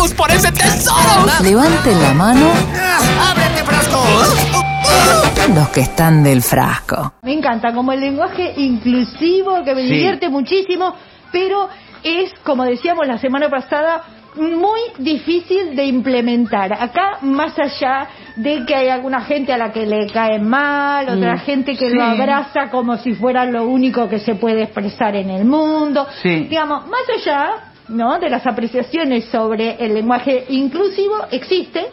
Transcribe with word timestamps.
¡Vamos 0.00 0.14
por 0.14 0.30
ese 0.30 0.50
tesoro! 0.50 1.26
Levanten 1.42 2.00
la 2.02 2.14
mano 2.14 2.46
¡Ábrete, 3.30 3.62
frasco! 3.64 4.02
los 5.54 5.68
que 5.68 5.80
están 5.82 6.22
del 6.22 6.40
frasco. 6.40 7.12
Me 7.20 7.34
encanta, 7.34 7.74
como 7.74 7.92
el 7.92 8.00
lenguaje 8.00 8.54
inclusivo, 8.56 9.62
que 9.62 9.74
me 9.74 9.82
Sí. 9.82 9.88
divierte 9.92 10.30
muchísimo, 10.30 10.94
pero 11.30 11.68
es, 12.02 12.32
como 12.44 12.64
decíamos 12.64 13.06
la 13.06 13.18
semana 13.18 13.50
pasada, 13.50 14.00
muy 14.36 14.80
difícil 14.96 15.76
de 15.76 15.84
implementar. 15.84 16.72
Acá, 16.72 17.18
más 17.20 17.52
allá 17.58 18.08
de 18.36 18.64
que 18.64 18.74
hay 18.74 18.88
alguna 18.88 19.20
gente 19.20 19.52
a 19.52 19.58
la 19.58 19.70
que 19.70 19.84
le 19.84 20.06
cae 20.06 20.38
mal, 20.38 21.10
otra 21.10 21.36
gente 21.40 21.76
que 21.76 21.90
lo 21.90 22.02
abraza 22.04 22.70
como 22.70 22.96
si 22.96 23.12
fuera 23.12 23.44
lo 23.44 23.64
único 23.68 24.08
que 24.08 24.18
se 24.18 24.34
puede 24.36 24.62
expresar 24.62 25.14
en 25.14 25.28
el 25.28 25.44
mundo. 25.44 26.06
Sí. 26.22 26.46
Digamos, 26.48 26.86
más 26.86 27.02
allá 27.18 27.50
¿no? 27.90 28.18
de 28.18 28.30
las 28.30 28.46
apreciaciones 28.46 29.26
sobre 29.26 29.76
el 29.84 29.94
lenguaje 29.94 30.44
inclusivo, 30.48 31.16
existe, 31.30 31.86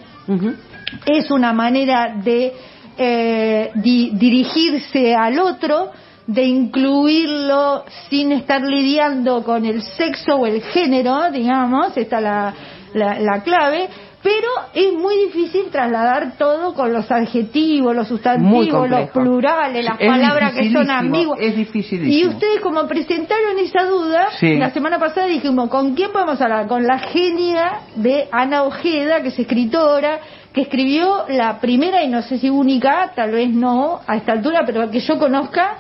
es 1.06 1.30
una 1.32 1.54
manera 1.54 2.14
de 2.24 2.54
eh, 2.98 3.72
di- 3.76 4.12
dirigirse 4.14 5.14
al 5.16 5.40
otro, 5.40 5.92
de 6.26 6.44
incluirlo 6.44 7.84
sin 8.10 8.32
estar 8.34 8.62
lidiando 8.62 9.44
con 9.44 9.66
el 9.66 9.82
sexo 9.82 10.36
o 10.36 10.46
el 10.46 10.62
género, 10.62 11.32
digamos, 11.32 11.96
está 11.96 12.20
la, 12.20 12.54
la, 12.94 13.20
la 13.20 13.42
clave, 13.44 13.88
pero 14.28 14.50
es 14.74 14.92
muy 14.92 15.16
difícil 15.28 15.70
trasladar 15.72 16.34
todo 16.38 16.74
con 16.74 16.92
los 16.92 17.10
adjetivos, 17.10 17.96
los 17.96 18.10
sustantivos, 18.10 18.90
los 18.90 19.10
plurales, 19.12 19.86
las 19.86 19.96
Es 20.02 20.10
palabras 20.10 20.54
que 20.54 20.70
son 20.70 20.92
ambiguas. 20.92 21.40
es 21.40 21.54
Y 21.54 21.56
dificilísimo. 21.60 22.32
ustedes 22.32 22.60
como 22.60 22.86
presentaron 22.88 23.58
esa 23.58 23.86
duda, 23.86 24.28
Sí. 24.38 24.58
la 24.58 24.72
semana 24.72 25.00
pasada 25.00 25.28
dijimos, 25.28 25.70
¿con 25.70 25.94
quién 25.96 26.12
podemos 26.12 26.42
hablar? 26.42 26.68
Con 26.68 26.86
la 26.86 27.00
genia 27.00 27.80
de 27.96 28.28
Ana 28.30 28.64
Ojeda, 28.64 29.22
que 29.22 29.30
es 29.30 29.40
escritora, 29.40 30.20
que 30.52 30.64
escribió 30.64 31.24
la 31.30 31.60
primera 31.62 32.04
y 32.04 32.10
no 32.10 32.22
sé 32.22 32.38
si 32.38 32.50
única, 32.50 33.14
tal 33.16 33.32
vez 33.32 33.50
no 33.54 34.02
a 34.06 34.18
esta 34.18 34.34
altura, 34.34 34.64
pero 34.66 34.92
que 34.92 35.00
yo 35.00 35.18
conozca, 35.18 35.78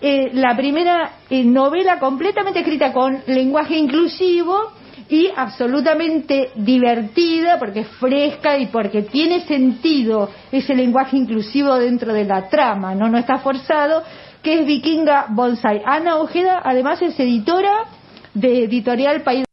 eh, 0.00 0.30
la 0.32 0.56
primera 0.56 1.10
eh, 1.28 1.44
novela 1.44 1.98
completamente 1.98 2.60
escrita 2.60 2.90
con 2.90 3.18
lenguaje 3.26 3.76
inclusivo 3.76 4.72
y 5.12 5.30
absolutamente 5.36 6.52
divertida 6.54 7.58
porque 7.58 7.80
es 7.80 7.88
fresca 8.00 8.56
y 8.56 8.68
porque 8.68 9.02
tiene 9.02 9.40
sentido 9.40 10.30
ese 10.50 10.74
lenguaje 10.74 11.18
inclusivo 11.18 11.78
dentro 11.78 12.14
de 12.14 12.24
la 12.24 12.48
trama, 12.48 12.94
no 12.94 13.10
no 13.10 13.18
está 13.18 13.36
forzado, 13.40 14.02
que 14.42 14.60
es 14.60 14.66
Vikinga 14.66 15.26
Bonsai. 15.28 15.82
Ana 15.84 16.16
Ojeda 16.16 16.62
además 16.64 17.02
es 17.02 17.20
editora 17.20 17.84
de 18.32 18.64
Editorial 18.64 19.20
País 19.20 19.44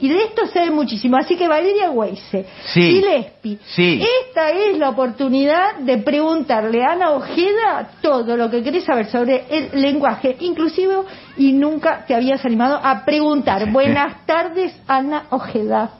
y 0.00 0.08
de 0.08 0.24
esto 0.24 0.46
sabe 0.46 0.70
muchísimo, 0.70 1.16
así 1.16 1.36
que 1.36 1.48
Valeria 1.48 1.90
Weise, 1.90 2.46
Sí. 2.72 2.80
Gillespie, 2.92 3.58
Sí. 3.66 4.02
esta 4.28 4.50
es 4.50 4.78
la 4.78 4.90
oportunidad 4.90 5.76
de 5.80 5.98
preguntarle 5.98 6.82
a 6.84 6.92
Ana 6.92 7.10
Ojeda 7.12 7.90
todo 8.02 8.36
lo 8.36 8.50
que 8.50 8.62
querés 8.62 8.84
saber 8.84 9.06
sobre 9.06 9.44
el 9.50 9.80
lenguaje 9.80 10.36
inclusivo 10.40 11.04
y 11.36 11.52
nunca 11.52 12.04
te 12.06 12.14
habías 12.14 12.44
animado 12.44 12.80
a 12.82 13.04
preguntar. 13.04 13.70
Buenas 13.70 14.26
tardes, 14.26 14.74
Ana 14.86 15.24
Ojeda. 15.30 15.90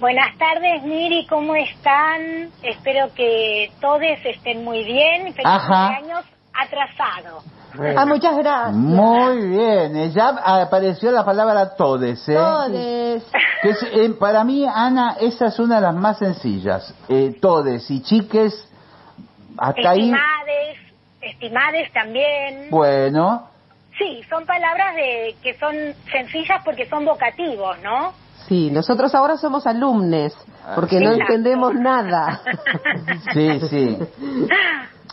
Buenas 0.00 0.38
tardes, 0.38 0.84
Miri, 0.84 1.26
¿cómo 1.26 1.56
están? 1.56 2.50
Espero 2.62 3.12
que 3.16 3.68
todos 3.80 4.00
estén 4.24 4.62
muy 4.62 4.84
bien. 4.84 5.32
Feliz 5.34 5.44
Ajá. 5.44 5.88
cumpleaños 5.96 6.24
atrasado. 6.54 7.42
Ah, 7.96 8.06
muchas 8.06 8.36
gracias. 8.38 8.74
Muy 8.74 9.48
bien, 9.48 10.10
ya 10.12 10.28
apareció 10.28 11.10
la 11.10 11.24
palabra 11.24 11.74
todes, 11.76 12.28
¿eh? 12.28 12.34
Todes. 12.34 13.24
Que 13.62 13.70
es, 13.70 13.82
eh, 13.82 14.10
para 14.18 14.42
mí, 14.44 14.64
Ana, 14.66 15.16
esa 15.20 15.46
es 15.46 15.58
una 15.58 15.76
de 15.76 15.82
las 15.82 15.94
más 15.94 16.18
sencillas. 16.18 16.94
Eh, 17.08 17.36
todes 17.40 17.90
y 17.90 18.02
chiques, 18.02 18.68
hasta 19.56 19.90
ahí, 19.90 20.10
Estimades, 20.10 20.78
estimades 21.20 21.92
también. 21.92 22.68
bueno, 22.70 23.48
Sí, 23.98 24.22
son 24.30 24.46
palabras 24.46 24.94
de 24.94 25.34
que 25.42 25.54
son 25.58 25.74
sencillas 26.12 26.62
porque 26.64 26.86
son 26.88 27.04
vocativos, 27.04 27.76
¿no? 27.82 28.12
Sí, 28.46 28.70
nosotros 28.70 29.12
ahora 29.14 29.36
somos 29.36 29.66
alumnes, 29.66 30.34
porque 30.76 31.00
no 31.00 31.10
Exacto. 31.10 31.34
entendemos 31.34 31.74
nada. 31.74 32.40
sí, 33.34 33.60
sí. 33.68 33.98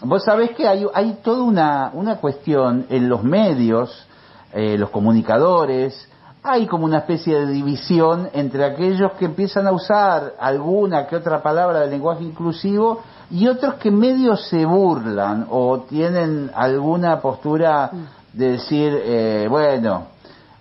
Vos 0.02 0.24
sabés 0.24 0.52
que 0.52 0.68
hay, 0.68 0.86
hay 0.94 1.20
toda 1.24 1.44
una, 1.44 1.92
una 1.94 2.18
cuestión 2.18 2.86
en 2.90 3.08
los 3.08 3.24
medios, 3.24 4.08
eh, 4.54 4.78
los 4.78 4.90
comunicadores, 4.90 6.10
hay 6.44 6.68
como 6.68 6.86
una 6.86 7.00
especie 7.00 7.40
de 7.40 7.48
división 7.48 8.30
entre 8.34 8.64
aquellos 8.66 9.14
que 9.14 9.26
empiezan 9.26 9.66
a 9.66 9.72
usar 9.72 10.34
alguna 10.40 11.08
que 11.08 11.16
otra 11.16 11.42
palabra 11.42 11.80
del 11.80 11.90
lenguaje 11.90 12.24
inclusivo 12.24 13.02
y 13.32 13.48
otros 13.48 13.76
que 13.76 13.90
medio 13.90 14.36
se 14.38 14.64
burlan 14.64 15.48
o 15.50 15.82
tienen 15.90 16.52
alguna 16.54 17.20
postura 17.20 17.90
de 18.32 18.52
decir, 18.52 18.94
eh, 19.04 19.48
bueno, 19.50 20.08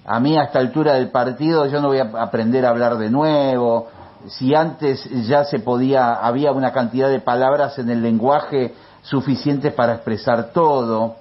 a 0.07 0.21
mí 0.21 0.39
a 0.39 0.45
esta 0.45 0.59
altura 0.59 0.95
del 0.95 1.11
partido 1.11 1.67
yo 1.67 1.83
no 1.83 1.89
voy 1.89 1.99
a 1.99 2.11
aprender 2.23 2.65
a 2.65 2.71
hablar 2.71 2.97
de 2.97 3.11
nuevo. 3.11 3.89
Si 4.29 4.55
antes 4.55 5.05
ya 5.27 5.45
se 5.45 5.59
podía, 5.59 6.15
había 6.15 6.53
una 6.53 6.73
cantidad 6.73 7.11
de 7.11 7.21
palabras 7.21 7.79
en 7.79 7.91
el 7.91 8.01
lenguaje 8.01 8.75
suficientes 9.05 9.73
para 9.73 9.95
expresar 9.95 10.53
todo. 10.53 11.17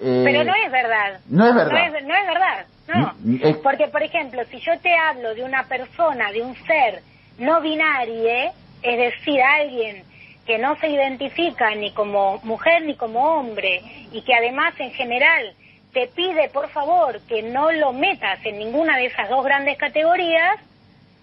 Eh, 0.00 0.22
Pero 0.24 0.44
no 0.44 0.54
es 0.54 0.72
verdad. 0.72 1.20
no 1.28 1.46
es 1.46 1.54
verdad. 1.54 1.72
No 1.90 1.96
es, 1.98 2.04
no 2.04 2.14
es 2.14 2.26
verdad, 2.26 2.66
no. 2.88 3.48
Es- 3.48 3.56
Porque, 3.58 3.88
por 3.88 4.02
ejemplo, 4.02 4.42
si 4.50 4.58
yo 4.60 4.78
te 4.80 4.94
hablo 4.96 5.34
de 5.34 5.44
una 5.44 5.64
persona, 5.64 6.30
de 6.32 6.42
un 6.42 6.54
ser 6.66 7.02
no 7.38 7.60
binario, 7.60 8.52
es 8.82 8.98
decir, 8.98 9.40
alguien 9.42 10.02
que 10.46 10.58
no 10.58 10.76
se 10.76 10.88
identifica 10.88 11.74
ni 11.74 11.92
como 11.92 12.38
mujer 12.44 12.82
ni 12.84 12.96
como 12.96 13.20
hombre 13.38 13.80
y 14.12 14.22
que 14.22 14.34
además 14.34 14.74
en 14.78 14.90
general 14.92 15.52
te 15.92 16.08
pide 16.08 16.48
por 16.50 16.68
favor 16.70 17.20
que 17.28 17.42
no 17.42 17.70
lo 17.72 17.92
metas 17.92 18.44
en 18.44 18.58
ninguna 18.58 18.96
de 18.96 19.06
esas 19.06 19.28
dos 19.30 19.44
grandes 19.44 19.78
categorías, 19.78 20.58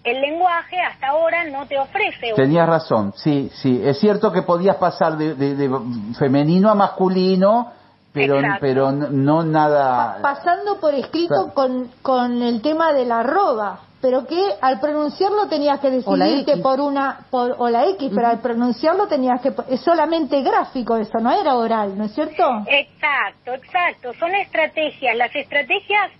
el 0.04 0.20
lenguaje 0.20 0.80
hasta 0.80 1.08
ahora 1.08 1.44
no 1.44 1.66
te 1.66 1.78
ofrece 1.78 2.32
Tenías 2.34 2.68
razón, 2.68 3.12
sí, 3.16 3.50
sí. 3.54 3.80
Es 3.84 3.98
cierto 4.00 4.32
que 4.32 4.42
podías 4.42 4.76
pasar 4.76 5.16
de, 5.16 5.34
de- 5.34 5.54
de 5.54 5.70
femenino 6.18 6.70
a 6.70 6.74
masculino, 6.74 7.72
pero, 8.12 8.36
Exacto. 8.40 8.58
pero 8.60 8.92
no 8.92 9.42
nada. 9.42 10.18
Pasando 10.20 10.78
por 10.80 10.94
escrito 10.94 11.52
con, 11.54 11.90
con 12.02 12.42
el 12.42 12.60
tema 12.60 12.92
de 12.92 13.04
la 13.06 13.20
arroba, 13.20 13.78
pero 14.02 14.26
que 14.26 14.40
al 14.60 14.80
pronunciarlo 14.80 15.46
tenías 15.48 15.78
que 15.78 15.88
decidirte 15.90 16.56
por 16.58 16.80
una, 16.80 17.20
por, 17.30 17.54
o 17.56 17.68
la 17.70 17.86
X, 17.86 18.10
pero 18.14 18.26
al 18.26 18.40
pronunciarlo 18.40 19.06
tenías 19.06 19.40
que, 19.40 19.54
es 19.70 19.80
solamente 19.80 20.42
gráfico 20.42 20.96
eso, 20.96 21.18
no 21.20 21.30
era 21.30 21.54
oral, 21.54 21.96
¿no 21.96 22.04
es 22.04 22.12
cierto? 22.12 22.42
Exacto, 22.66 23.52
exacto. 23.54 24.12
Son 24.18 24.34
estrategias. 24.34 25.16
Las 25.16 25.34
estrategias 25.34 26.10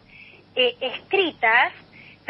eh, 0.54 0.76
escritas, 0.80 1.72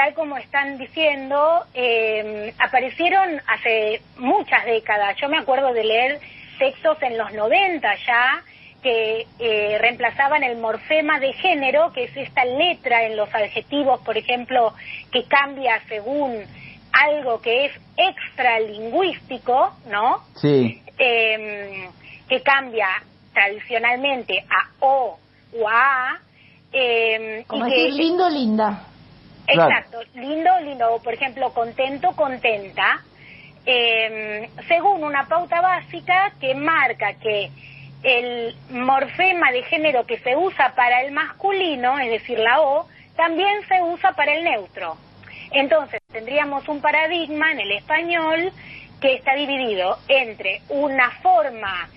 tal 0.02 0.14
como 0.14 0.36
están 0.36 0.78
diciendo, 0.78 1.64
eh, 1.74 2.52
aparecieron 2.58 3.40
hace 3.46 4.02
muchas 4.16 4.64
décadas. 4.64 5.16
Yo 5.20 5.28
me 5.28 5.38
acuerdo 5.38 5.72
de 5.72 5.84
leer 5.84 6.20
textos 6.58 7.00
en 7.02 7.16
los 7.16 7.32
90 7.32 7.88
ya 8.04 8.42
que 8.82 9.26
eh, 9.38 9.78
reemplazaban 9.80 10.42
el 10.42 10.56
morfema 10.56 11.20
de 11.20 11.32
género, 11.34 11.92
que 11.92 12.04
es 12.04 12.16
esta 12.16 12.44
letra 12.44 13.04
en 13.04 13.16
los 13.16 13.32
adjetivos, 13.32 14.00
por 14.00 14.18
ejemplo, 14.18 14.74
que 15.12 15.22
cambia 15.26 15.80
según 15.88 16.46
algo 16.92 17.40
que 17.40 17.66
es 17.66 17.72
extralingüístico, 17.96 19.72
¿no? 19.86 20.24
Sí, 20.34 20.82
eh, 20.98 21.88
que 22.28 22.42
cambia 22.42 22.88
tradicionalmente 23.32 24.44
a 24.50 24.84
O 24.84 25.16
o 25.60 25.68
a 25.68 26.08
A. 26.10 26.20
eh, 26.72 27.44
Como 27.46 27.68
y 27.68 27.70
decir 27.70 27.86
que, 27.86 28.02
lindo, 28.02 28.28
linda. 28.28 28.88
Exacto, 29.46 29.98
lindo, 30.14 30.50
lindo, 30.60 31.00
por 31.02 31.14
ejemplo, 31.14 31.52
contento, 31.52 32.12
contenta, 32.14 33.02
eh, 33.66 34.48
según 34.68 35.04
una 35.04 35.26
pauta 35.28 35.60
básica 35.60 36.32
que 36.40 36.54
marca 36.54 37.14
que 37.14 37.50
el 38.02 38.56
morfema 38.70 39.52
de 39.52 39.62
género 39.64 40.04
que 40.06 40.18
se 40.18 40.36
usa 40.36 40.74
para 40.74 41.02
el 41.02 41.12
masculino, 41.12 41.98
es 41.98 42.10
decir, 42.10 42.38
la 42.38 42.60
O, 42.60 42.88
también 43.16 43.66
se 43.68 43.80
usa 43.82 44.12
para 44.12 44.32
el 44.34 44.44
neutro. 44.44 44.96
Entonces, 45.52 46.00
tendríamos 46.10 46.66
un 46.68 46.80
paradigma 46.80 47.52
en 47.52 47.60
el 47.60 47.72
español 47.72 48.52
que 49.00 49.14
está 49.14 49.34
dividido 49.34 49.98
entre 50.08 50.62
una 50.68 51.10
forma 51.22 51.88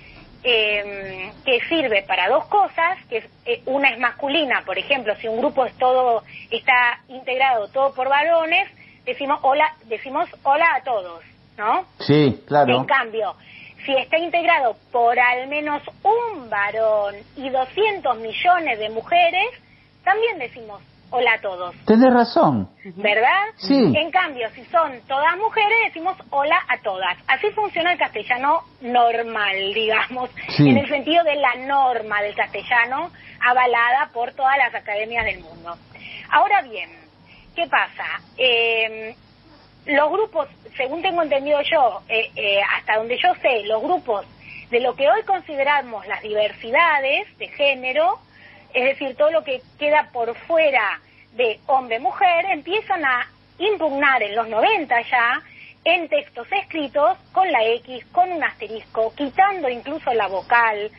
eh, 0.47 1.31
que 1.43 1.59
sirve 1.67 2.03
para 2.03 2.29
dos 2.29 2.45
cosas, 2.45 3.03
que 3.09 3.17
es, 3.17 3.25
eh, 3.45 3.63
una 3.65 3.89
es 3.89 3.97
masculina, 3.97 4.61
por 4.63 4.77
ejemplo, 4.77 5.15
si 5.15 5.27
un 5.27 5.39
grupo 5.39 5.65
es 5.65 5.75
todo 5.77 6.23
está 6.51 6.99
integrado 7.07 7.67
todo 7.69 7.93
por 7.95 8.07
varones, 8.07 8.69
decimos 9.05 9.39
hola, 9.41 9.75
decimos 9.85 10.29
hola 10.43 10.75
a 10.75 10.83
todos, 10.83 11.23
¿no? 11.57 11.85
sí, 11.99 12.43
claro. 12.47 12.77
En 12.77 12.85
cambio, 12.85 13.35
si 13.85 13.95
está 13.95 14.19
integrado 14.19 14.75
por 14.91 15.19
al 15.19 15.47
menos 15.47 15.81
un 16.03 16.47
varón 16.47 17.15
y 17.35 17.49
200 17.49 18.17
millones 18.19 18.77
de 18.77 18.89
mujeres, 18.89 19.49
también 20.03 20.37
decimos 20.37 20.79
hola 21.09 21.33
a 21.33 21.41
todos. 21.41 21.75
Tenés 21.85 22.13
razón. 22.13 22.69
¿Verdad? 22.95 23.43
Sí. 23.57 23.93
En 23.95 24.11
cambio, 24.11 24.49
si 24.51 24.63
son 24.65 24.99
todas 25.07 25.37
mujeres, 25.37 25.77
decimos 25.85 26.17
hola 26.29 26.57
a 26.67 26.77
todas. 26.79 27.17
Así 27.27 27.49
funciona 27.51 27.93
el 27.93 27.99
castellano 27.99 28.61
normal, 28.81 29.55
digamos, 29.73 30.29
Sí. 30.49 30.69
en 30.69 30.77
el 30.77 30.87
sentido 30.89 31.23
de 31.23 31.35
la 31.35 31.55
norma 31.55 32.21
del 32.21 32.35
castellano, 32.35 33.11
avalada 33.41 34.09
por 34.13 34.33
todas 34.33 34.57
las 34.57 34.73
academias 34.73 35.25
del 35.25 35.39
mundo. 35.41 35.75
Ahora 36.31 36.61
bien, 36.63 36.89
¿qué 37.55 37.67
pasa? 37.67 38.05
Eh, 38.37 39.15
los 39.85 40.09
grupos, 40.11 40.47
según 40.75 41.01
tengo 41.01 41.21
entendido 41.21 41.61
yo, 41.61 42.01
eh, 42.09 42.31
eh, 42.35 42.59
hasta 42.75 42.97
donde 42.97 43.17
yo 43.21 43.33
sé, 43.41 43.63
los 43.65 43.81
grupos 43.83 44.25
de 44.71 44.79
lo 44.79 44.95
que 44.95 45.07
hoy 45.07 45.21
consideramos 45.23 46.07
las 46.07 46.21
diversidades 46.23 47.37
de 47.37 47.47
género, 47.49 48.17
es 48.75 48.83
decir, 48.83 49.15
todo 49.15 49.31
lo 49.31 49.43
que 49.43 49.61
queda 49.79 50.09
por 50.11 50.35
fuera 50.35 50.99
de 51.31 51.59
hombre-mujer, 51.65 52.45
empiezan 52.51 53.03
a 53.05 53.27
impugnar 53.57 54.21
en 54.21 54.35
los 54.35 54.49
90 54.49 55.01
ya 55.09 55.41
en 55.85 56.09
textos 56.09 56.47
escritos 56.51 57.17
con 57.31 57.49
la 57.51 57.63
X, 57.63 58.05
con 58.11 58.31
un 58.31 58.43
asterisco, 58.43 59.13
quitando 59.15 59.69
incluso 59.69 60.13
la 60.13 60.27
vocal 60.27 60.91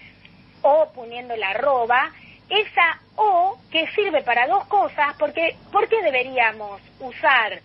o 0.63 0.91
poniendo 0.95 1.37
la 1.37 1.51
arroba, 1.51 2.13
esa 2.49 3.01
O 3.17 3.59
que 3.71 3.87
sirve 3.89 4.23
para 4.23 4.47
dos 4.47 4.67
cosas, 4.67 5.17
porque 5.19 5.57
¿por 5.73 5.89
qué 5.89 6.01
deberíamos 6.03 6.81
usar 7.01 7.61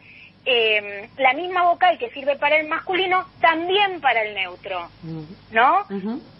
eh, 0.45 1.09
la 1.17 1.33
misma 1.33 1.63
vocal 1.63 1.97
que 1.97 2.09
sirve 2.11 2.37
para 2.37 2.57
el 2.57 2.67
masculino 2.67 3.27
también 3.39 4.01
para 4.01 4.23
el 4.23 4.33
neutro? 4.33 4.89
¿No? 5.51 5.85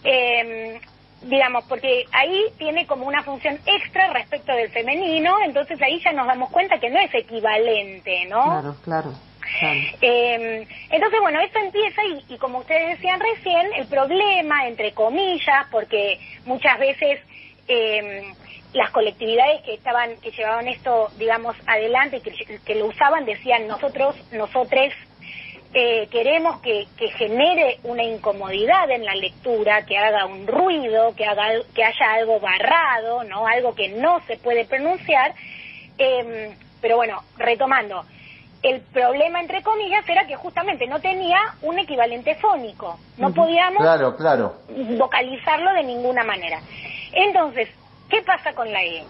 Eh, 0.02 0.80
digamos, 1.24 1.64
porque 1.64 2.04
ahí 2.12 2.46
tiene 2.58 2.86
como 2.86 3.06
una 3.06 3.22
función 3.22 3.58
extra 3.66 4.12
respecto 4.12 4.52
del 4.52 4.70
femenino, 4.70 5.36
entonces 5.44 5.80
ahí 5.82 6.00
ya 6.04 6.12
nos 6.12 6.26
damos 6.26 6.50
cuenta 6.50 6.78
que 6.78 6.90
no 6.90 6.98
es 6.98 7.14
equivalente, 7.14 8.26
¿no? 8.26 8.42
Claro, 8.44 8.76
claro. 8.82 9.12
claro. 9.58 9.80
Eh, 10.00 10.66
entonces, 10.90 11.20
bueno, 11.20 11.40
esto 11.40 11.58
empieza 11.58 12.02
y, 12.04 12.34
y 12.34 12.38
como 12.38 12.58
ustedes 12.58 12.96
decían 12.96 13.20
recién, 13.20 13.72
el 13.74 13.86
problema, 13.86 14.66
entre 14.66 14.92
comillas, 14.92 15.66
porque 15.70 16.18
muchas 16.44 16.78
veces 16.78 17.20
eh, 17.68 18.32
las 18.72 18.90
colectividades 18.90 19.62
que 19.62 19.74
estaban, 19.74 20.16
que 20.20 20.30
llevaban 20.30 20.66
esto, 20.68 21.10
digamos, 21.18 21.56
adelante, 21.66 22.20
que, 22.20 22.32
que 22.64 22.74
lo 22.74 22.86
usaban, 22.86 23.24
decían 23.24 23.66
nosotros, 23.66 24.16
nosotres 24.32 24.94
eh, 25.74 26.06
queremos 26.10 26.60
que, 26.60 26.86
que 26.96 27.08
genere 27.12 27.78
una 27.84 28.02
incomodidad 28.02 28.90
en 28.90 29.04
la 29.04 29.14
lectura, 29.14 29.86
que 29.86 29.96
haga 29.96 30.26
un 30.26 30.46
ruido, 30.46 31.14
que 31.16 31.24
haga, 31.24 31.48
que 31.74 31.82
haya 31.82 32.12
algo 32.12 32.40
barrado, 32.40 33.24
no, 33.24 33.46
algo 33.46 33.74
que 33.74 33.88
no 33.88 34.20
se 34.26 34.36
puede 34.36 34.64
pronunciar. 34.66 35.34
Eh, 35.98 36.54
pero 36.80 36.96
bueno, 36.96 37.22
retomando, 37.38 38.04
el 38.62 38.80
problema, 38.80 39.40
entre 39.40 39.62
comillas, 39.62 40.08
era 40.08 40.26
que 40.26 40.36
justamente 40.36 40.86
no 40.86 41.00
tenía 41.00 41.38
un 41.62 41.78
equivalente 41.78 42.34
fónico. 42.36 42.98
No 43.16 43.32
podíamos 43.32 43.82
Claro, 43.82 44.16
claro. 44.16 44.54
vocalizarlo 44.98 45.72
de 45.72 45.84
ninguna 45.84 46.22
manera. 46.22 46.60
Entonces, 47.12 47.68
¿qué 48.08 48.22
pasa 48.22 48.52
con 48.52 48.70
la 48.70 48.82
E? 48.82 49.04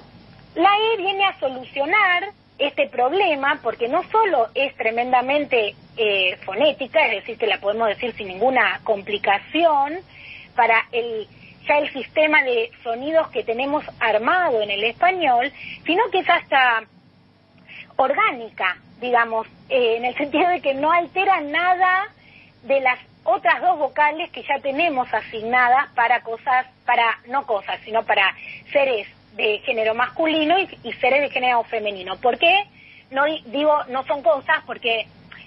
La 0.54 0.70
E 0.70 0.96
viene 0.96 1.24
a 1.26 1.38
solucionar 1.38 2.30
este 2.58 2.88
problema 2.88 3.60
porque 3.62 3.88
no 3.88 4.02
solo 4.10 4.48
es 4.54 4.74
tremendamente 4.76 5.74
eh, 5.96 6.36
fonética, 6.44 7.06
es 7.06 7.20
decir, 7.22 7.38
que 7.38 7.46
la 7.46 7.58
podemos 7.58 7.88
decir 7.88 8.14
sin 8.14 8.28
ninguna 8.28 8.80
complicación 8.84 9.98
para 10.54 10.86
el 10.92 11.26
ya 11.66 11.78
el 11.78 11.92
sistema 11.92 12.42
de 12.42 12.70
sonidos 12.82 13.28
que 13.28 13.44
tenemos 13.44 13.84
armado 14.00 14.60
en 14.62 14.70
el 14.70 14.82
español, 14.84 15.52
sino 15.86 16.02
que 16.10 16.18
es 16.18 16.28
hasta 16.28 16.84
orgánica, 17.96 18.78
digamos, 19.00 19.46
eh, 19.68 19.96
en 19.96 20.04
el 20.04 20.14
sentido 20.18 20.48
de 20.48 20.60
que 20.60 20.74
no 20.74 20.90
altera 20.90 21.40
nada 21.40 22.08
de 22.64 22.80
las 22.80 22.98
otras 23.24 23.60
dos 23.60 23.78
vocales 23.78 24.30
que 24.30 24.42
ya 24.42 24.58
tenemos 24.60 25.12
asignadas 25.14 25.88
para 25.94 26.22
cosas, 26.22 26.66
para, 26.84 27.20
no 27.28 27.46
cosas, 27.46 27.80
sino 27.84 28.04
para 28.04 28.34
seres 28.72 29.06
de 29.32 29.58
género 29.60 29.94
masculino 29.94 30.58
y, 30.58 30.68
y 30.82 30.92
seres 30.94 31.20
de 31.22 31.30
género 31.30 31.62
femenino. 31.64 32.16
¿Por 32.20 32.38
qué? 32.38 32.64
No 33.10 33.24
di- 33.24 33.42
digo, 33.46 33.84
no 33.88 34.04
son 34.06 34.22
cosas 34.22 34.62
porque 34.66 35.06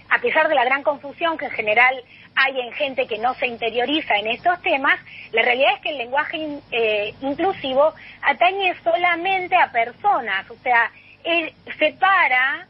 a 0.09 0.19
pesar 0.19 0.47
de 0.47 0.55
la 0.55 0.65
gran 0.65 0.83
confusión 0.83 1.37
que 1.37 1.45
en 1.45 1.51
general 1.51 2.03
hay 2.35 2.59
en 2.61 2.71
gente 2.73 3.07
que 3.07 3.17
no 3.17 3.33
se 3.35 3.47
interioriza 3.47 4.15
en 4.17 4.27
estos 4.27 4.61
temas, 4.61 4.99
la 5.31 5.41
realidad 5.41 5.73
es 5.75 5.81
que 5.81 5.89
el 5.89 5.97
lenguaje 5.97 6.59
eh, 6.71 7.13
inclusivo 7.21 7.93
atañe 8.21 8.75
solamente 8.83 9.55
a 9.55 9.71
personas, 9.71 10.49
o 10.51 10.57
sea, 10.57 10.91
él 11.23 11.51
separa 11.79 12.67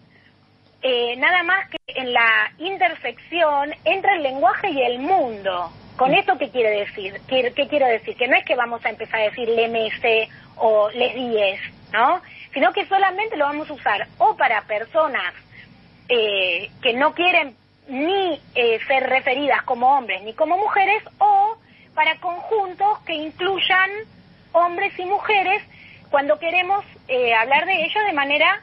eh, 0.81 1.15
nada 1.17 1.43
más 1.43 1.67
que 1.69 1.77
en 1.87 2.13
la 2.13 2.51
intersección 2.59 3.73
entre 3.83 4.13
el 4.15 4.23
lenguaje 4.23 4.69
y 4.69 4.81
el 4.81 4.99
mundo. 4.99 5.71
¿Con 5.97 6.13
esto 6.13 6.37
qué 6.37 6.49
quiere 6.49 6.71
decir? 6.71 7.21
¿Qué, 7.27 7.53
qué 7.55 7.67
quiero 7.67 7.87
decir? 7.87 8.15
Que 8.17 8.27
no 8.27 8.35
es 8.35 8.45
que 8.45 8.55
vamos 8.55 8.85
a 8.85 8.89
empezar 8.89 9.21
a 9.21 9.23
decir 9.23 9.47
le 9.47 9.69
mese 9.69 10.29
o 10.57 10.89
les 10.89 11.15
dies, 11.15 11.59
¿no? 11.93 12.21
Sino 12.53 12.73
que 12.73 12.85
solamente 12.85 13.37
lo 13.37 13.45
vamos 13.45 13.69
a 13.69 13.73
usar 13.73 14.07
o 14.17 14.35
para 14.35 14.61
personas 14.63 15.33
eh, 16.09 16.69
que 16.81 16.93
no 16.93 17.13
quieren 17.13 17.55
ni 17.87 18.41
eh, 18.55 18.79
ser 18.87 19.09
referidas 19.09 19.63
como 19.63 19.95
hombres 19.97 20.23
ni 20.23 20.33
como 20.33 20.57
mujeres 20.57 21.03
o 21.19 21.57
para 21.93 22.19
conjuntos 22.19 22.99
que 23.05 23.13
incluyan 23.13 23.89
hombres 24.51 24.97
y 24.99 25.05
mujeres 25.05 25.63
cuando 26.09 26.39
queremos 26.39 26.83
eh, 27.07 27.33
hablar 27.33 27.65
de 27.65 27.73
ellos 27.73 28.05
de 28.05 28.13
manera 28.13 28.61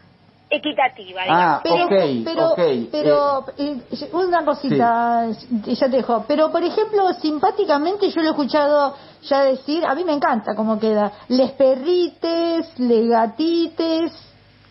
equitativa. 0.52 1.22
digamos. 1.22 1.44
Ah, 1.44 1.60
Pero, 1.62 1.84
ok, 1.86 2.24
pero, 2.24 2.48
ok. 2.50 2.60
pero 2.92 3.44
eh, 3.58 3.76
una 4.12 4.44
cosita, 4.44 5.26
ya 5.64 5.86
te 5.90 5.96
dejo. 5.96 6.24
Pero, 6.28 6.50
por 6.52 6.62
ejemplo, 6.62 7.12
simpáticamente 7.14 8.10
yo 8.10 8.20
lo 8.20 8.28
he 8.28 8.30
escuchado 8.30 8.94
ya 9.22 9.42
decir, 9.44 9.84
a 9.86 9.94
mí 9.94 10.04
me 10.04 10.12
encanta 10.12 10.54
cómo 10.54 10.78
queda, 10.78 11.12
les 11.28 11.52
perrites, 11.52 12.78
les 12.78 13.08
gatites, 13.08 14.12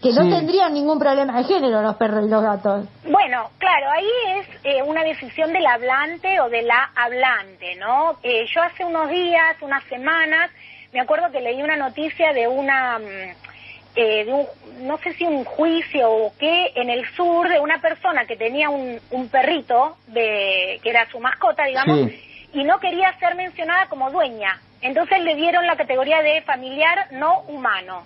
que 0.02 0.12
no 0.14 0.24
Sí. 0.24 0.30
tendrían 0.32 0.74
ningún 0.74 0.98
problema 1.00 1.38
de 1.38 1.44
género 1.44 1.82
los 1.82 1.96
perros 1.96 2.26
y 2.26 2.30
los 2.30 2.42
gatos. 2.42 2.86
Bueno, 3.04 3.50
claro, 3.60 3.86
ahí 3.92 4.40
es 4.40 4.48
eh, 4.64 4.82
una 4.84 5.04
decisión 5.04 5.54
del 5.54 5.66
hablante 5.66 6.40
o 6.42 6.50
de 6.50 6.64
la 6.64 6.90
hablante, 6.96 7.76
¿no? 7.76 8.18
Eh, 8.24 8.46
yo 8.54 8.62
hace 8.64 8.84
unos 8.84 9.10
días, 9.10 9.56
unas 9.62 9.84
semanas, 9.86 10.50
me 10.92 11.00
acuerdo 11.02 11.32
que 11.32 11.40
leí 11.40 11.62
una 11.62 11.78
noticia 11.78 12.34
de 12.34 12.48
una, 12.48 12.98
mm, 13.00 13.51
eh, 13.96 14.26
de 14.26 14.34
un, 14.34 14.48
no 14.88 14.98
sé 15.00 15.14
si 15.16 15.26
un 15.26 15.44
juicio 15.44 16.10
o 16.10 16.34
qué, 16.38 16.72
en 16.76 16.90
el 16.90 17.06
sur 17.16 17.48
de 17.50 17.60
una 17.60 17.82
persona 17.82 18.26
que 18.26 18.36
tenía 18.38 18.70
un, 18.70 19.00
un 19.12 19.30
perrito 19.30 19.98
de, 20.08 20.80
que 20.82 20.90
era 20.90 21.10
su 21.10 21.20
mascota, 21.20 21.66
digamos, 21.66 21.98
Sí. 22.10 22.50
y 22.54 22.64
no 22.64 22.80
quería 22.80 23.18
ser 23.20 23.36
mencionada 23.36 23.88
como 23.88 24.10
dueña. 24.12 24.60
Entonces 24.82 25.20
le 25.22 25.36
dieron 25.36 25.66
la 25.68 25.76
categoría 25.76 26.22
de 26.22 26.42
familiar 26.42 27.08
no 27.12 27.42
humano. 27.42 28.04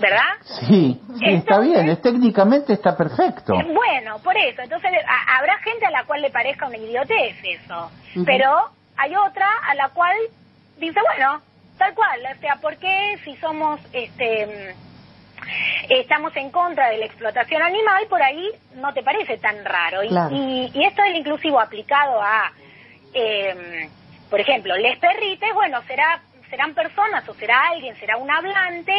¿Verdad? 0.00 0.34
Sí, 0.60 1.00
sí, 1.18 1.24
está 1.24 1.58
bien, 1.58 1.88
es, 1.88 2.00
técnicamente 2.00 2.72
está 2.72 2.96
perfecto. 2.96 3.52
Eh, 3.54 3.64
Bueno, 3.72 4.20
por 4.22 4.36
eso. 4.36 4.62
Entonces 4.62 4.90
a- 5.06 5.38
habrá 5.38 5.58
gente 5.58 5.86
a 5.86 5.90
la 5.90 6.04
cual 6.04 6.22
le 6.22 6.30
parezca 6.30 6.66
una 6.68 6.76
idiotez 6.76 7.36
eso. 7.42 7.90
Pero 8.24 8.70
hay 8.96 9.16
otra 9.16 9.48
a 9.68 9.74
la 9.74 9.88
cual 9.88 10.16
dice, 10.76 11.00
bueno, 11.04 11.42
tal 11.78 11.94
cual. 11.94 12.20
O 12.36 12.40
sea, 12.40 12.56
¿por 12.56 12.76
qué 12.78 13.18
si 13.24 13.36
somos, 13.36 13.80
este, 13.92 14.76
estamos 15.88 16.34
en 16.36 16.50
contra 16.50 16.90
de 16.90 16.98
la 16.98 17.06
explotación 17.06 17.62
animal, 17.62 18.06
por 18.08 18.22
ahí 18.22 18.50
no 18.74 18.92
te 18.92 19.02
parece 19.02 19.38
tan 19.38 19.64
raro? 19.64 20.02
Y, 20.04 20.08
Claro. 20.08 20.34
y, 20.36 20.70
y 20.74 20.84
esto 20.84 21.02
del 21.02 21.16
inclusivo 21.16 21.60
aplicado 21.60 22.20
a, 22.22 22.52
eh, 23.14 23.88
por 24.28 24.40
ejemplo, 24.40 24.76
les 24.76 24.98
perrites, 24.98 25.54
bueno, 25.54 25.82
será 25.86 26.20
serán 26.50 26.74
personas 26.74 27.28
o 27.28 27.34
será 27.34 27.60
alguien, 27.68 27.94
será 28.00 28.16
un 28.16 28.30
hablante 28.30 28.94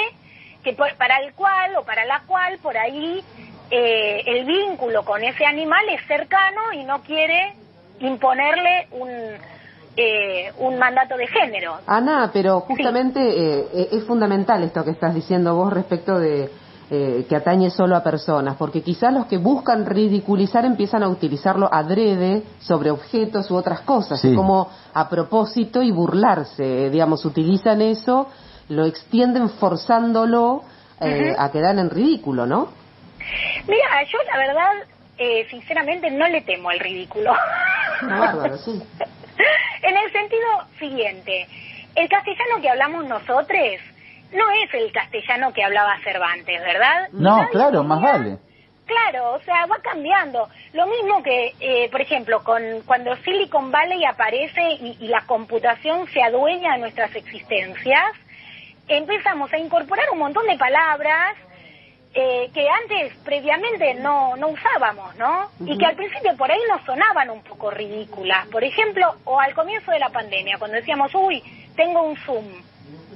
que 0.63 0.73
por- 0.73 0.95
para 0.97 1.17
el 1.17 1.33
cual 1.33 1.75
o 1.77 1.83
para 1.83 2.05
la 2.05 2.21
cual 2.27 2.59
por 2.59 2.77
ahí 2.77 3.23
eh, 3.71 4.21
el 4.27 4.45
vínculo 4.45 5.03
con 5.03 5.23
ese 5.23 5.45
animal 5.47 5.83
es 5.89 6.05
cercano 6.05 6.61
y 6.73 6.83
no 6.83 7.01
quiere 7.01 7.53
imponerle 7.99 8.87
un 8.91 9.35
eh, 10.01 10.51
un 10.59 10.77
mandato 10.79 11.17
de 11.17 11.27
género. 11.27 11.77
Ana, 11.85 12.29
pero 12.31 12.61
justamente 12.61 13.19
eh, 13.19 13.67
eh, 13.73 13.89
es 13.91 14.03
fundamental 14.05 14.63
esto 14.63 14.83
que 14.85 14.91
estás 14.91 15.13
diciendo 15.13 15.55
vos 15.55 15.73
respecto 15.73 16.17
de 16.17 16.49
eh, 16.91 17.25
que 17.29 17.35
atañe 17.35 17.69
solo 17.69 17.95
a 17.95 18.01
personas, 18.03 18.55
porque 18.55 18.81
quizás 18.81 19.13
los 19.13 19.25
que 19.27 19.37
buscan 19.37 19.85
ridiculizar 19.85 20.65
empiezan 20.65 21.03
a 21.03 21.07
utilizarlo 21.07 21.69
adrede 21.71 22.43
sobre 22.59 22.89
objetos 22.91 23.51
u 23.51 23.55
otras 23.55 23.81
cosas, 23.81 24.19
Sí. 24.21 24.33
como 24.33 24.69
a 24.93 25.07
propósito 25.07 25.83
y 25.83 25.91
burlarse, 25.91 26.85
eh, 26.85 26.89
digamos, 26.89 27.25
utilizan 27.25 27.81
eso, 27.81 28.27
lo 28.69 28.85
extienden 28.85 29.49
forzándolo 29.49 30.63
eh, 31.01 31.35
a 31.37 31.51
quedar 31.51 31.77
en 31.77 31.89
ridículo, 31.89 32.45
¿no? 32.45 32.69
Mira, 33.67 34.03
yo 34.11 34.17
la 34.31 34.37
verdad, 34.39 34.71
eh, 35.17 35.45
sinceramente, 35.49 36.09
no 36.09 36.27
le 36.27 36.41
temo 36.41 36.69
al 36.69 36.79
ridículo. 36.79 37.31
Bárbaro, 38.01 38.57
sí. 38.57 38.81
en 39.81 39.97
el 39.97 40.11
sentido 40.11 40.47
siguiente, 40.77 41.47
el 41.95 42.09
castellano 42.09 42.61
que 42.61 42.69
hablamos 42.69 43.05
nosotros 43.05 43.79
no 44.31 44.51
es 44.63 44.73
el 44.73 44.91
castellano 44.91 45.51
que 45.53 45.63
hablaba 45.63 45.97
Cervantes, 46.03 46.61
¿verdad? 46.61 47.09
No, 47.11 47.37
Nadie 47.37 47.49
claro, 47.51 47.83
más 47.83 48.01
vale. 48.01 48.37
Claro, 48.85 49.33
o 49.33 49.39
sea, 49.41 49.67
va 49.67 49.77
cambiando. 49.83 50.49
Lo 50.73 50.87
mismo 50.87 51.21
que, 51.21 51.53
eh, 51.59 51.89
por 51.91 52.01
ejemplo, 52.01 52.43
con 52.43 52.61
cuando 52.85 53.15
Silicon 53.17 53.71
Valley 53.71 54.03
aparece 54.03 54.61
y, 54.81 54.97
y 54.99 55.07
la 55.07 55.21
computación 55.21 56.07
se 56.07 56.21
adueña 56.23 56.73
de 56.73 56.79
nuestras 56.79 57.15
existencias, 57.15 58.11
empezamos 58.87 59.53
a 59.53 59.59
incorporar 59.59 60.05
un 60.11 60.19
montón 60.19 60.47
de 60.47 60.57
palabras 60.57 61.35
eh, 62.21 62.49
que 62.53 62.67
antes, 62.69 63.13
previamente, 63.23 63.93
no, 63.95 64.35
no 64.35 64.49
usábamos, 64.49 65.15
¿no? 65.15 65.49
Y 65.65 65.77
que 65.77 65.85
al 65.85 65.95
principio 65.95 66.35
por 66.37 66.51
ahí 66.51 66.59
nos 66.69 66.83
sonaban 66.85 67.29
un 67.29 67.41
poco 67.43 67.71
ridículas. 67.71 68.45
Por 68.47 68.63
ejemplo, 68.63 69.13
o 69.25 69.39
al 69.39 69.53
comienzo 69.53 69.91
de 69.91 69.99
la 69.99 70.09
pandemia, 70.09 70.57
cuando 70.59 70.75
decíamos, 70.75 71.13
uy, 71.15 71.41
tengo 71.77 72.01
un 72.03 72.17
Zoom. 72.17 72.45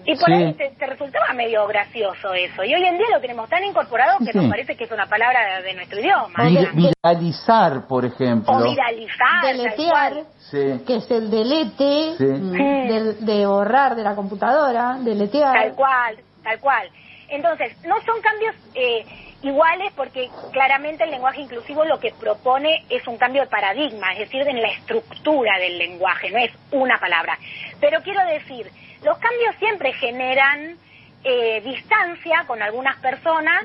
Y 0.05 0.15
por 0.17 0.25
Sí. 0.27 0.33
ahí 0.33 0.53
te, 0.53 0.69
te 0.77 0.86
resultaba 0.86 1.33
medio 1.33 1.65
gracioso 1.65 2.33
eso. 2.33 2.63
Y 2.63 2.74
hoy 2.75 2.83
en 2.86 2.98
día 2.98 3.07
lo 3.13 3.22
tenemos 3.22 3.50
tan 3.50 3.63
incorporado 3.63 4.17
que 4.19 4.31
Sí. 4.33 4.38
nos 4.38 4.50
parece 4.50 4.75
que 4.75 4.83
es 4.83 4.91
una 4.91 5.05
palabra 5.07 5.39
de, 5.57 5.63
de 5.63 5.74
nuestro 5.75 6.00
idioma. 6.00 6.33
Vir- 6.39 6.72
viralizar, 6.74 7.88
por 7.88 8.05
ejemplo. 8.05 8.53
O 8.53 8.63
viralizar. 8.63 9.43
Deletear. 9.43 10.13
Sí. 10.51 10.83
que 10.86 10.98
es 10.98 11.10
el 11.10 11.31
delete, 11.31 12.15
Sí. 12.17 12.25
mm, 12.25 12.88
del- 12.88 13.25
de 13.25 13.45
borrar 13.45 13.95
de 13.95 14.03
la 14.03 14.13
computadora, 14.13 14.98
deletear. 15.00 15.53
Tal 15.55 15.74
cual, 15.74 16.17
tal 16.43 16.60
cual. 16.60 16.89
Entonces, 17.36 17.75
no 17.84 17.96
son 18.02 18.22
cambios 18.22 18.56
eh, 18.75 19.06
iguales 19.42 19.92
porque 19.96 20.30
claramente 20.52 21.04
el 21.04 21.12
lenguaje 21.12 21.42
inclusivo 21.42 21.84
lo 21.86 22.00
que 22.00 22.12
propone 22.12 22.86
es 22.90 23.06
un 23.08 23.18
cambio 23.18 23.42
de 23.44 23.48
paradigma, 23.50 24.13
es 24.13 24.20
decir, 24.20 24.42
en 24.48 24.62
la 24.62 24.70
estructura 24.70 25.58
del 25.60 25.78
lenguaje, 25.78 26.30
no 26.30 26.38
es 26.40 26.52
una 26.72 26.98
palabra. 27.00 27.38
Pero 27.80 28.02
quiero 28.04 28.24
decir, 28.25 28.72
los 29.02 29.18
cambios 29.18 29.56
siempre 29.60 29.94
generan 29.94 30.78
eh, 31.24 31.62
distancia 31.62 32.44
con 32.48 32.62
algunas 32.62 32.98
personas 33.00 33.63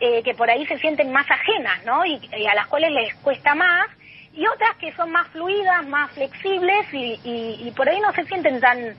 eh, 0.00 0.22
que 0.22 0.34
por 0.34 0.50
ahí 0.50 0.66
se 0.66 0.78
sienten 0.78 1.12
más 1.12 1.26
ajenas, 1.30 1.84
¿no? 1.84 2.04
Y, 2.04 2.20
y 2.36 2.46
a 2.46 2.54
las 2.54 2.66
cuales 2.66 2.90
les 2.92 3.14
cuesta 3.16 3.54
más, 3.54 3.86
y 4.32 4.46
otras 4.46 4.76
que 4.78 4.92
son 4.92 5.10
más 5.12 5.26
fluidas, 5.28 5.86
más 5.86 6.10
flexibles 6.12 6.86
y, 6.92 7.18
y- 7.24 7.68
y 7.68 7.70
por 7.72 7.88
ahí 7.88 7.98
no 8.00 8.12
se 8.12 8.24
sienten 8.26 8.60
tan 8.60 8.96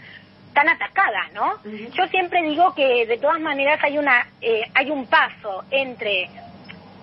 tan 0.58 0.70
atacadas, 0.70 1.32
¿no? 1.34 1.62
Yo 1.94 2.08
siempre 2.08 2.42
digo 2.42 2.74
que 2.74 3.06
de 3.06 3.20
todas 3.20 3.40
maneras 3.40 3.80
hay 3.84 4.00
una 4.00 4.26
eh, 4.42 4.64
hay 4.74 4.90
un 4.90 5.06
paso 5.06 5.64
entre 5.70 6.28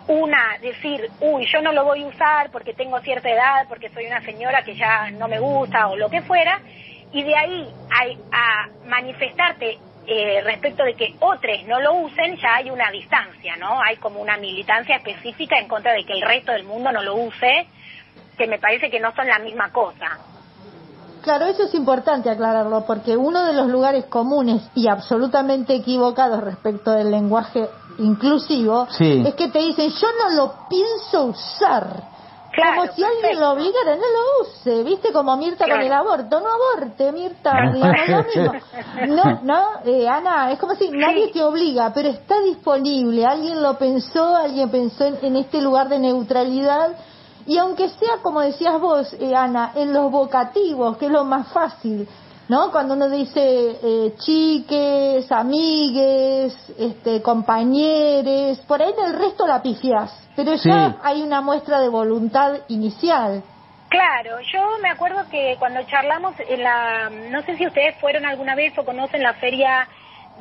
una 0.08 0.58
decir, 0.61 1.08
uy, 1.20 1.46
yo 1.46 1.62
no 1.62 1.70
lo 1.70 1.84
voy 1.84 2.02
a 2.02 2.06
usar 2.06 2.50
porque 2.50 2.75
tengo 2.75 2.99
cierta 3.02 3.30
edad, 3.30 3.66
porque 3.68 3.90
soy 3.90 4.06
una 4.06 4.20
señora 4.23 4.64
que 4.64 4.75
ya 4.75 5.08
no 5.12 5.28
me 5.28 5.38
gusta 5.38 5.87
o 5.87 5.94
lo 5.94 6.11
que 6.11 6.23
fuera, 6.23 6.61
y 7.12 7.23
de 7.23 7.37
ahí 7.37 7.73
a, 7.92 8.37
a 8.37 8.68
manifestarte 8.88 9.78
eh, 10.08 10.40
respecto 10.42 10.82
de 10.82 10.94
que 10.94 11.14
otros 11.20 11.62
no 11.68 11.80
lo 11.80 11.94
usen, 11.94 12.37
ya 12.38 12.56
hay 12.56 12.70
una 12.70 12.90
distancia, 12.90 13.54
¿no? 13.56 13.80
Hay 13.80 13.99
como 13.99 14.20
una 14.20 14.37
militancia 14.37 14.96
específica 14.96 15.61
en 15.61 15.68
contra 15.68 15.92
de 15.92 16.04
que 16.04 16.14
el 16.14 16.23
resto 16.23 16.50
del 16.50 16.64
mundo 16.64 16.90
no 16.90 17.02
lo 17.04 17.14
use, 17.14 17.68
que 18.37 18.49
me 18.49 18.58
parece 18.58 18.90
que 18.90 18.99
no 18.99 19.14
son 19.14 19.28
la 19.28 19.38
misma 19.38 19.70
cosa. 19.70 20.18
Claro, 21.24 21.46
eso 21.46 21.62
es 21.62 21.74
importante 21.74 22.28
aclararlo, 22.28 22.84
porque 22.84 23.16
uno 23.16 23.46
de 23.46 23.54
los 23.54 23.66
lugares 23.68 24.04
comunes 24.04 24.60
y 24.74 24.88
absolutamente 24.88 25.74
equivocados 25.74 26.44
respecto 26.44 26.90
del 26.90 27.10
lenguaje 27.10 27.66
inclusivo 27.98 28.86
Sí. 28.90 29.22
es 29.24 29.34
que 29.34 29.48
te 29.48 29.60
dicen, 29.60 29.88
yo 29.88 30.06
no 30.22 30.36
lo 30.36 30.54
pienso 30.68 31.24
usar. 31.24 32.12
Claro, 32.52 32.82
como 32.82 32.92
si 32.92 33.02
alguien 33.02 33.40
lo 33.40 33.52
obligara, 33.52 33.96
no 33.96 34.02
lo 34.02 34.42
use, 34.46 34.82
¿viste? 34.84 35.12
Como 35.12 35.34
Mirta 35.38 35.64
con 35.66 35.80
el 35.80 35.92
aborto, 35.92 36.40
no 36.40 36.46
aborte, 36.46 37.10
Mirta, 37.10 37.52
digamos 37.72 38.08
lo 38.08 38.24
mismo. 38.24 38.52
No, 39.08 39.40
no, 39.42 39.64
eh, 39.86 40.06
Ana, 40.06 40.52
es 40.52 40.58
como 40.58 40.74
si 40.74 40.90
nadie 40.90 41.32
te 41.32 41.42
obliga, 41.42 41.90
pero 41.94 42.10
está 42.10 42.38
disponible, 42.42 43.24
alguien 43.24 43.62
lo 43.62 43.78
pensó, 43.78 44.36
alguien 44.36 44.68
pensó 44.70 45.04
en, 45.04 45.18
en 45.22 45.36
este 45.36 45.60
lugar 45.62 45.88
de 45.88 45.98
neutralidad, 45.98 46.90
y 47.46 47.58
aunque 47.58 47.88
sea, 47.90 48.18
como 48.22 48.40
decías 48.40 48.80
vos, 48.80 49.12
eh, 49.14 49.34
Ana, 49.34 49.72
en 49.74 49.92
los 49.92 50.10
vocativos, 50.10 50.96
que 50.96 51.06
es 51.06 51.10
lo 51.12 51.24
más 51.24 51.52
fácil, 51.52 52.08
¿no? 52.48 52.70
Cuando 52.70 52.94
uno 52.94 53.08
dice 53.08 53.40
eh, 53.82 54.14
chiques, 54.18 55.30
amigues, 55.32 56.54
este, 56.78 57.22
compañeres, 57.22 58.58
por 58.60 58.82
ahí 58.82 58.92
en 58.98 59.04
el 59.06 59.18
resto 59.18 59.46
la 59.46 59.62
pifiás, 59.62 60.28
pero 60.36 60.54
ya 60.54 60.90
Sí. 60.90 60.96
hay 61.02 61.22
una 61.22 61.40
muestra 61.40 61.80
de 61.80 61.88
voluntad 61.88 62.52
inicial. 62.68 63.42
Claro, 63.88 64.40
yo 64.52 64.60
me 64.82 64.90
acuerdo 64.90 65.28
que 65.30 65.56
cuando 65.58 65.80
charlamos 65.84 66.34
en 66.48 66.62
la, 66.62 67.08
no 67.10 67.42
sé 67.42 67.56
si 67.56 67.66
ustedes 67.66 67.96
fueron 68.00 68.24
alguna 68.26 68.54
vez 68.54 68.76
o 68.78 68.84
conocen 68.84 69.22
la 69.22 69.34
feria 69.34 69.86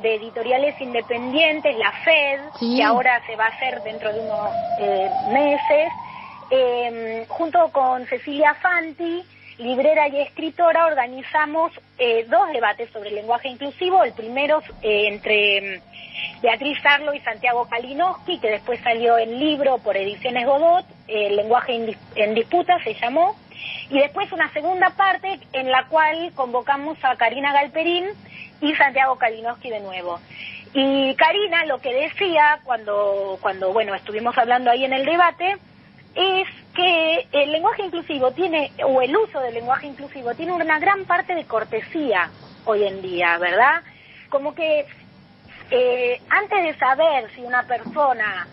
de 0.02 0.16
editoriales 0.16 0.74
independientes, 0.80 1.76
la 1.78 1.92
FED, 2.04 2.50
Sí. 2.58 2.76
que 2.76 2.82
ahora 2.82 3.20
se 3.26 3.36
va 3.36 3.44
a 3.46 3.48
hacer 3.50 3.80
dentro 3.84 4.12
de 4.12 4.20
unos 4.20 4.56
eh, 4.76 5.08
meses, 5.26 5.92
eh, 6.50 7.24
junto 7.28 7.70
con 7.70 8.06
Cecilia 8.06 8.54
Fanti, 8.54 9.22
librera 9.58 10.08
y 10.08 10.20
escritora, 10.20 10.86
organizamos 10.86 11.72
eh, 11.98 12.26
dos 12.28 12.48
debates 12.52 12.90
sobre 12.90 13.10
el 13.10 13.16
lenguaje 13.16 13.48
inclusivo. 13.48 14.02
El 14.02 14.12
primero 14.12 14.60
eh, 14.82 15.08
entre 15.08 15.78
mm, 15.78 16.42
Beatriz 16.42 16.78
Sarlo 16.82 17.14
y 17.14 17.20
Santiago 17.20 17.68
Kalinowski, 17.68 18.38
que 18.38 18.50
después 18.50 18.80
salió 18.82 19.18
en 19.18 19.38
libro 19.38 19.78
por 19.78 19.96
Ediciones 19.96 20.46
Godot, 20.46 20.84
eh, 21.08 21.28
El 21.28 21.36
lenguaje 21.36 21.74
en, 21.74 21.96
en 22.16 22.34
disputa 22.34 22.78
se 22.82 22.94
llamó. 22.94 23.36
Y 23.90 23.98
después 23.98 24.32
una 24.32 24.52
segunda 24.52 24.90
parte 24.90 25.38
en 25.52 25.70
la 25.70 25.86
cual 25.86 26.32
convocamos 26.34 26.98
a 27.02 27.16
Karina 27.16 27.52
Galperín 27.52 28.06
y 28.60 28.74
Santiago 28.74 29.16
Kalinowski 29.16 29.70
de 29.70 29.80
nuevo. 29.80 30.18
Y 30.72 31.14
Karina 31.14 31.64
lo 31.66 31.78
que 31.80 31.94
decía 31.94 32.58
cuando, 32.64 33.38
cuando 33.40 33.72
bueno, 33.72 33.94
estuvimos 33.94 34.36
hablando 34.36 34.70
ahí 34.70 34.84
en 34.84 34.92
el 34.92 35.04
debate, 35.04 35.56
es 36.14 36.48
que 36.74 37.26
el 37.32 37.52
lenguaje 37.52 37.82
inclusivo 37.82 38.32
tiene, 38.32 38.72
o 38.84 39.00
el 39.00 39.16
uso 39.16 39.40
del 39.40 39.54
lenguaje 39.54 39.86
inclusivo 39.86 40.34
tiene 40.34 40.52
una 40.52 40.78
gran 40.78 41.04
parte 41.04 41.34
de 41.34 41.44
cortesía 41.44 42.30
hoy 42.64 42.84
en 42.84 43.02
día, 43.02 43.38
¿verdad? 43.38 43.82
Como 44.28 44.54
que 44.54 44.86
eh, 45.70 46.20
antes 46.28 46.62
de 46.62 46.78
saber 46.78 47.30
si 47.34 47.42
una 47.42 47.62
persona 47.66 48.46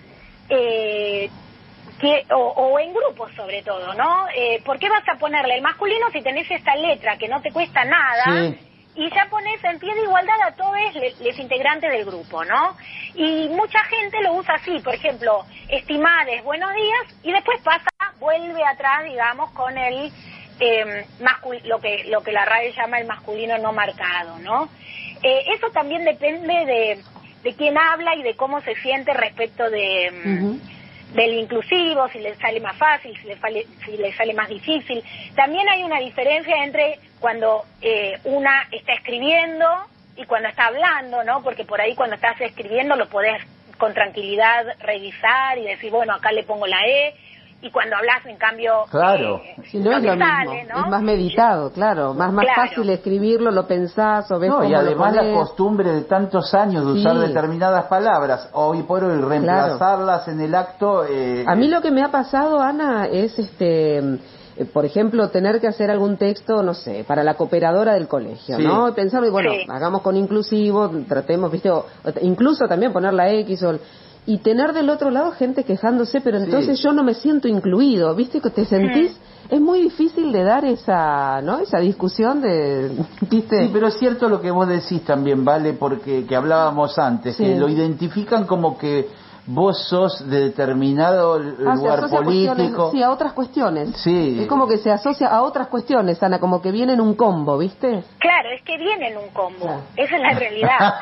eh, 0.50 1.30
que, 2.00 2.26
o, 2.34 2.80
en 2.80 2.94
grupos 2.94 3.32
sobre 3.36 3.62
todo, 3.64 3.94
¿no? 3.94 4.28
Eh, 4.36 4.62
¿Por 4.66 4.80
qué 4.80 4.90
vas 4.90 5.08
a 5.08 5.20
ponerle 5.20 5.56
el 5.56 5.62
masculino 5.62 6.08
si 6.12 6.22
tenés 6.22 6.50
esta 6.50 6.76
letra 6.76 7.18
que 7.18 7.28
no 7.28 7.42
te 7.42 7.52
cuesta 7.52 7.84
nada? 7.86 8.50
Sí. 8.50 8.71
Y 8.96 9.10
ya 9.10 9.28
pones 9.30 9.64
en 9.64 9.80
pie 9.80 9.94
de 9.94 10.04
igualdad 10.04 10.42
a 10.46 10.52
todos 10.52 10.76
los 11.22 11.40
integrantes 11.40 11.92
del 11.92 12.06
grupo, 12.06 12.44
¿no? 12.44 12.76
Y 13.16 13.48
mucha 13.50 13.80
gente 13.86 14.22
lo 14.22 14.34
usa 14.34 14.56
así, 14.56 14.80
por 14.80 14.94
ejemplo, 14.94 15.46
estimades, 15.70 16.44
buenos 16.44 16.74
días, 16.74 17.20
y 17.24 17.32
después 17.32 17.62
pasa, 17.62 17.90
vuelve 18.20 18.64
atrás, 18.66 19.06
digamos, 19.06 19.52
con 19.52 19.78
el 19.78 20.12
eh, 20.60 21.06
lo 21.64 21.80
que 21.80 22.04
lo 22.06 22.22
que 22.22 22.32
la 22.32 22.46
RAE 22.46 22.74
llama 22.74 23.00
el 23.00 23.08
masculino 23.08 23.58
no 23.58 23.74
marcado, 23.74 24.38
¿no? 24.40 24.70
Eh, 25.24 25.44
eso 25.56 25.70
también 25.72 26.04
depende 26.04 26.54
de, 26.66 27.04
de 27.44 27.56
quién 27.56 27.78
habla 27.78 28.16
y 28.16 28.24
de 28.24 28.36
cómo 28.36 28.62
se 28.62 28.76
siente 28.76 29.14
respecto 29.14 29.70
de 29.70 30.12
mm, 30.12 31.16
del 31.16 31.34
inclusivo, 31.34 32.08
si 32.10 32.20
le 32.20 32.36
sale 32.36 32.60
más 32.60 32.78
fácil, 32.78 33.18
si 33.18 33.28
le, 33.28 33.38
sale, 33.38 33.66
si 33.86 33.98
le 33.98 34.14
sale 34.14 34.34
más 34.34 34.48
difícil. 34.48 35.04
También 35.36 35.68
hay 35.68 35.84
una 35.84 36.00
diferencia 36.00 36.64
entre 36.64 37.00
cuando 37.22 37.64
eh, 37.80 38.20
una 38.26 38.64
está 38.72 38.94
escribiendo 38.94 39.66
y 40.18 40.26
cuando 40.26 40.50
está 40.50 40.66
hablando, 40.66 41.24
¿no? 41.24 41.42
Porque 41.44 41.64
por 41.64 41.80
ahí 41.80 41.96
cuando 41.96 42.16
estás 42.16 42.42
escribiendo 42.42 42.96
lo 42.98 43.08
podés 43.08 43.42
con 43.78 43.94
tranquilidad 43.94 44.66
revisar 44.82 45.58
y 45.58 45.66
decir, 45.68 45.92
bueno, 45.92 46.14
acá 46.14 46.32
le 46.32 46.44
pongo 46.44 46.68
la 46.68 46.86
E, 46.86 47.14
y 47.64 47.70
cuando 47.70 47.96
hablas, 47.96 48.26
en 48.26 48.38
cambio, 48.38 48.86
Claro. 48.90 49.40
eh, 49.46 49.56
Si 49.66 49.78
no 49.78 49.92
es 49.92 50.02
te 50.02 50.08
lo 50.08 50.16
mismo, 50.16 50.26
sale, 50.34 50.64
¿no? 50.66 50.80
es 50.80 50.88
más 50.90 51.02
meditado, 51.04 51.72
claro, 51.72 52.14
más 52.16 52.34
más 52.34 52.46
Claro. 52.46 52.70
fácil 52.70 52.90
escribirlo, 52.90 53.52
lo 53.52 53.68
pensás 53.68 54.30
o 54.32 54.40
ves 54.40 54.50
No, 54.50 54.58
cómo 54.58 54.70
y 54.70 54.74
además 54.74 55.16
lo 55.16 55.22
la 55.24 55.34
costumbre 55.34 55.92
de 55.92 56.02
tantos 56.02 56.52
años 56.56 56.84
de 56.88 56.92
usar 56.94 57.14
Sí. 57.14 57.20
determinadas 57.28 57.86
palabras, 57.86 58.50
hoy 58.54 58.82
por 58.84 59.04
hoy 59.04 59.22
reemplazarlas 59.22 60.28
en 60.28 60.42
el 60.42 60.56
acto. 60.56 61.06
eh, 61.08 61.46
A 61.48 61.56
mí 61.56 61.68
lo 61.68 61.82
que 61.82 61.92
me 61.92 62.02
ha 62.04 62.10
pasado, 62.10 62.60
Ana, 62.62 63.06
es 63.06 63.38
este, 63.38 64.02
por 64.66 64.86
ejemplo, 64.86 65.30
tener 65.30 65.60
que 65.60 65.68
hacer 65.68 65.90
algún 65.92 66.18
texto, 66.18 66.62
no 66.64 66.74
sé, 66.74 67.04
para 67.08 67.24
la 67.24 67.36
cooperadora 67.36 67.94
del 67.94 68.08
colegio, 68.08 68.58
Sí. 68.58 68.64
¿no? 68.64 68.90
Y 68.90 68.92
pensar, 68.94 69.24
y 69.26 69.30
bueno, 69.30 69.52
Sí. 69.52 69.66
hagamos 69.70 70.02
con 70.02 70.16
inclusivo, 70.18 70.90
tratemos, 71.08 71.52
viste, 71.52 71.70
o- 71.70 71.86
incluso 72.22 72.68
también 72.68 72.94
poner 72.94 73.14
la 73.14 73.30
X 73.32 73.64
o 73.64 73.72
el- 73.72 73.80
y 74.28 74.38
tener 74.38 74.72
del 74.74 74.90
otro 74.90 75.10
lado 75.10 75.32
gente 75.32 75.64
quejándose, 75.64 76.22
pero 76.22 76.38
Sí. 76.38 76.46
entonces 76.46 76.80
yo 76.80 76.94
no 76.94 77.04
me 77.04 77.14
siento 77.16 77.48
incluido, 77.48 78.14
¿viste? 78.14 78.40
Que 78.40 78.52
te 78.52 78.66
sentís, 78.66 79.18
es 79.50 79.60
muy 79.60 79.82
difícil 79.82 80.32
de 80.32 80.44
dar 80.44 80.64
esa, 80.64 81.42
¿no? 81.42 81.60
Esa 81.60 81.80
discusión 81.80 82.40
de, 82.40 82.92
¿viste? 83.32 83.64
Sí, 83.66 83.70
pero 83.74 83.88
es 83.88 83.96
cierto 83.98 84.30
lo 84.30 84.40
que 84.40 84.52
vos 84.52 84.68
decís 84.68 85.04
también, 85.04 85.44
¿vale? 85.44 85.74
Porque 85.74 86.26
que 86.28 86.36
hablábamos 86.36 87.00
antes, 87.00 87.36
Sí. 87.36 87.44
que 87.46 87.56
lo 87.56 87.68
identifican 87.68 88.46
como 88.46 88.78
que 88.78 89.10
vos 89.54 89.88
sos 89.90 90.28
de 90.30 90.40
determinado 90.46 91.34
Ah, 91.36 91.76
lugar 91.76 92.00
a 92.04 92.08
político. 92.08 92.92
sí, 92.92 93.02
a 93.04 93.12
otras 93.12 93.34
cuestiones. 93.34 93.90
Sí. 94.02 94.40
Es 94.42 94.48
como 94.48 94.68
que 94.68 94.78
se 94.78 94.92
asocia 94.92 95.28
a 95.28 95.42
otras 95.44 95.68
cuestiones, 95.68 96.22
Ana, 96.24 96.40
como 96.40 96.62
que 96.62 96.72
viene 96.72 96.94
en 96.94 97.02
un 97.02 97.16
combo, 97.16 97.58
¿viste? 97.58 98.04
Claro, 98.20 98.50
es 98.56 98.62
que 98.64 98.78
viene 98.78 99.10
en 99.10 99.18
un 99.18 99.30
combo. 99.30 99.82
Esa 99.96 100.16
es 100.16 100.22
la 100.22 100.34
realidad. 100.34 100.94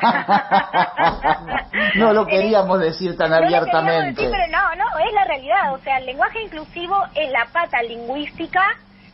no 1.96 2.12
lo 2.12 2.26
queríamos 2.26 2.80
decir 2.80 3.16
tan 3.16 3.30
No 3.30 3.36
abiertamente. 3.36 4.22
decir, 4.22 4.30
pero 4.30 4.46
no, 4.50 4.74
no, 4.76 4.98
es 4.98 5.12
la 5.12 5.24
realidad. 5.24 5.74
O 5.74 5.78
sea, 5.78 5.98
el 5.98 6.06
lenguaje 6.06 6.42
inclusivo 6.42 6.96
es 7.14 7.30
la 7.30 7.46
pata 7.52 7.82
lingüística 7.82 8.62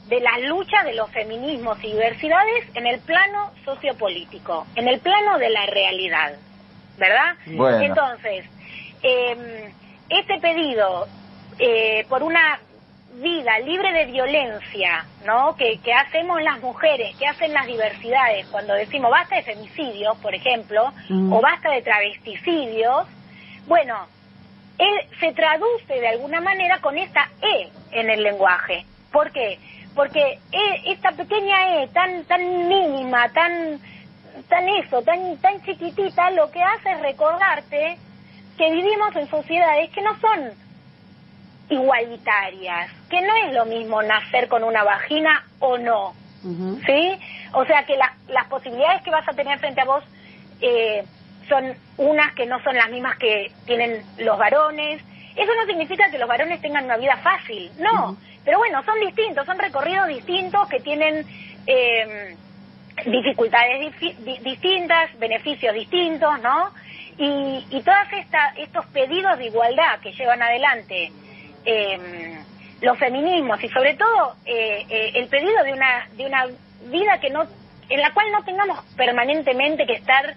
de 0.09 0.21
las 0.21 0.41
luchas 0.49 0.85
de 0.85 0.95
los 0.95 1.11
feminismos 1.11 1.79
y 1.83 1.89
diversidades 1.93 2.65
en 2.75 2.87
el 2.87 3.01
plano 3.01 3.51
sociopolítico, 3.65 4.67
en 4.77 4.89
el 4.89 5.01
plano 5.01 5.37
de 5.39 5.51
la 5.51 5.67
realidad, 5.67 6.33
¿verdad? 6.97 7.35
Bueno. 7.57 7.81
Entonces, 7.81 8.45
eh, 9.03 9.73
este 10.09 10.39
pedido 10.41 11.07
eh, 11.59 12.05
por 12.09 12.23
una 12.23 12.61
vida 13.15 13.59
libre 13.61 13.93
de 13.93 14.05
violencia, 14.07 15.07
¿no? 15.25 15.57
Que, 15.57 15.79
que 15.81 15.93
hacemos 15.93 16.43
las 16.43 16.61
mujeres, 16.61 17.17
que 17.17 17.27
hacen 17.27 17.53
las 17.55 17.67
diversidades, 17.67 18.47
cuando 18.49 18.75
decimos 18.75 19.11
basta 19.11 19.37
de 19.37 19.43
femicidios, 19.43 20.17
por 20.19 20.35
ejemplo, 20.35 20.93
Mm. 21.09 21.33
o 21.33 21.41
basta 21.41 21.71
de 21.71 21.83
travesticidios, 21.83 23.07
bueno, 23.67 24.07
él 24.79 24.95
se 25.19 25.33
traduce 25.33 25.95
de 25.95 26.09
alguna 26.09 26.41
manera 26.43 26.79
con 26.81 26.99
esta 26.99 27.31
E 27.41 27.71
en 27.93 28.11
el 28.11 28.23
lenguaje. 28.23 28.85
¿Por 29.11 29.33
qué? 29.33 29.59
Porque 29.95 30.39
E- 30.53 30.93
esta 30.93 31.13
pequeña 31.13 31.83
E 31.83 31.89
tan 31.89 32.25
tan 32.25 32.69
mínima, 32.69 33.31
tan 33.33 33.81
tan 34.51 34.69
eso, 34.69 35.01
tan 35.03 35.39
tan 35.39 35.63
chiquitita, 35.65 36.31
lo 36.33 36.51
que 36.51 36.63
hace 36.63 36.93
es 36.93 37.01
recordarte 37.01 37.97
que 38.57 38.71
vivimos 38.71 39.15
en 39.17 39.29
sociedades 39.29 39.91
que 39.91 40.03
no 40.03 40.19
son 40.21 40.53
igualitarias, 41.69 42.91
que 43.11 43.21
no 43.23 43.35
es 43.47 43.53
lo 43.55 43.65
mismo 43.67 44.03
nacer 44.03 44.49
con 44.49 44.63
una 44.65 44.85
vagina 44.85 45.45
o 45.61 45.79
no. 45.79 46.15
¿sí? 46.87 47.19
O 47.55 47.65
sea 47.65 47.85
que 47.85 47.97
las, 47.97 48.11
las 48.29 48.47
posibilidades 48.47 49.03
que 49.03 49.11
vas 49.11 49.29
a 49.29 49.33
tener 49.33 49.59
frente 49.59 49.81
a 49.81 49.85
vos 49.85 50.05
eh, 50.61 51.05
son 51.49 51.75
unas 51.97 52.33
que 52.35 52.47
no 52.47 52.63
son 52.63 52.77
las 52.77 52.89
mismas 52.91 53.17
que 53.19 53.51
tienen 53.67 54.05
los 54.19 54.39
varones. 54.39 55.03
Eso 55.35 55.53
no 55.55 55.67
significa 55.67 56.11
que 56.11 56.19
los 56.19 56.29
varones 56.29 56.61
tengan 56.61 56.85
una 56.85 56.97
vida 56.97 57.17
fácil, 57.19 57.71
no. 57.79 58.17
Pero 58.45 58.59
bueno, 58.59 58.83
son 58.85 58.99
distintos, 59.01 59.45
son 59.45 59.59
recorridos 59.59 60.07
distintos 60.09 60.69
que 60.69 60.81
tienen 60.81 61.27
eh, 61.67 62.37
dificultades 63.07 63.81
difi- 63.93 64.17
di- 64.19 64.39
distintas, 64.39 65.19
beneficios 65.19 65.75
distintos, 65.75 66.41
¿no? 66.41 66.71
Y, 67.19 67.67
y 67.71 67.83
todos 67.83 67.99
estos 68.57 68.87
pedidos 68.87 69.39
de 69.39 69.47
igualdad 69.47 70.01
que 70.01 70.13
llevan 70.13 70.43
adelante 70.43 71.11
eh, 71.65 72.39
los 72.83 72.99
feminismos 72.99 73.63
y 73.65 73.69
sobre 73.71 73.95
todo 73.95 74.35
eh, 74.45 74.85
eh, 74.89 75.13
el 75.15 75.29
pedido 75.29 75.63
de 75.65 75.73
una 75.73 76.07
de 76.13 76.27
una 76.27 76.47
vida 76.91 77.19
que 77.21 77.31
no 77.31 77.47
en 77.89 78.01
la 78.01 78.13
cual 78.13 78.31
no 78.33 78.45
tengamos 78.45 78.85
permanentemente 78.97 79.87
que 79.87 79.95
estar 79.95 80.37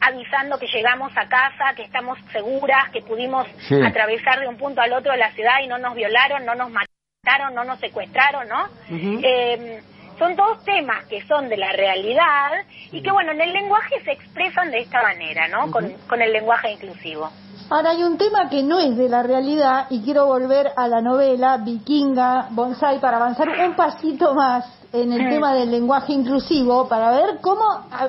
avisando 0.00 0.58
que 0.58 0.66
llegamos 0.66 1.12
a 1.16 1.28
casa, 1.28 1.74
que 1.76 1.82
estamos 1.82 2.18
seguras, 2.32 2.90
que 2.90 3.02
pudimos 3.02 3.46
Sí. 3.68 3.80
atravesar 3.84 4.40
de 4.40 4.48
un 4.48 4.56
punto 4.56 4.80
al 4.80 4.92
otro 4.92 5.12
de 5.12 5.18
la 5.18 5.30
ciudad 5.32 5.60
y 5.62 5.68
no 5.68 5.78
nos 5.78 5.94
violaron, 5.94 6.44
no 6.44 6.54
nos 6.54 6.70
mataron, 6.70 7.54
no 7.54 7.64
nos 7.64 7.78
secuestraron, 7.80 8.48
¿no? 8.48 8.68
Eh, 8.90 9.80
son 10.22 10.36
todos 10.36 10.62
temas 10.62 11.04
que 11.06 11.20
son 11.26 11.48
de 11.48 11.56
la 11.56 11.72
realidad 11.72 12.50
y 12.92 13.02
que, 13.02 13.10
bueno, 13.10 13.32
en 13.32 13.40
el 13.40 13.52
lenguaje 13.52 14.00
se 14.04 14.12
expresan 14.12 14.70
de 14.70 14.80
esta 14.80 15.02
manera, 15.02 15.48
¿no? 15.48 15.68
con, 15.72 15.90
con 16.08 16.22
el 16.22 16.32
lenguaje 16.32 16.70
inclusivo. 16.72 17.28
Ahora 17.68 17.90
hay 17.90 18.04
un 18.04 18.16
tema 18.16 18.48
que 18.48 18.62
no 18.62 18.78
es 18.78 18.96
de 18.96 19.08
la 19.08 19.24
realidad 19.24 19.86
y 19.90 20.02
quiero 20.02 20.26
volver 20.26 20.70
a 20.76 20.86
la 20.86 21.00
novela 21.00 21.56
Vikinga 21.56 22.48
Bonsai 22.50 23.00
para 23.00 23.16
avanzar 23.16 23.48
un 23.48 23.74
pasito 23.74 24.34
más 24.34 24.64
en 24.92 25.12
el 25.12 25.28
tema 25.28 25.54
del 25.54 25.70
lenguaje 25.70 26.12
inclusivo 26.12 26.86
para 26.86 27.10
ver 27.10 27.38
cómo 27.40 27.64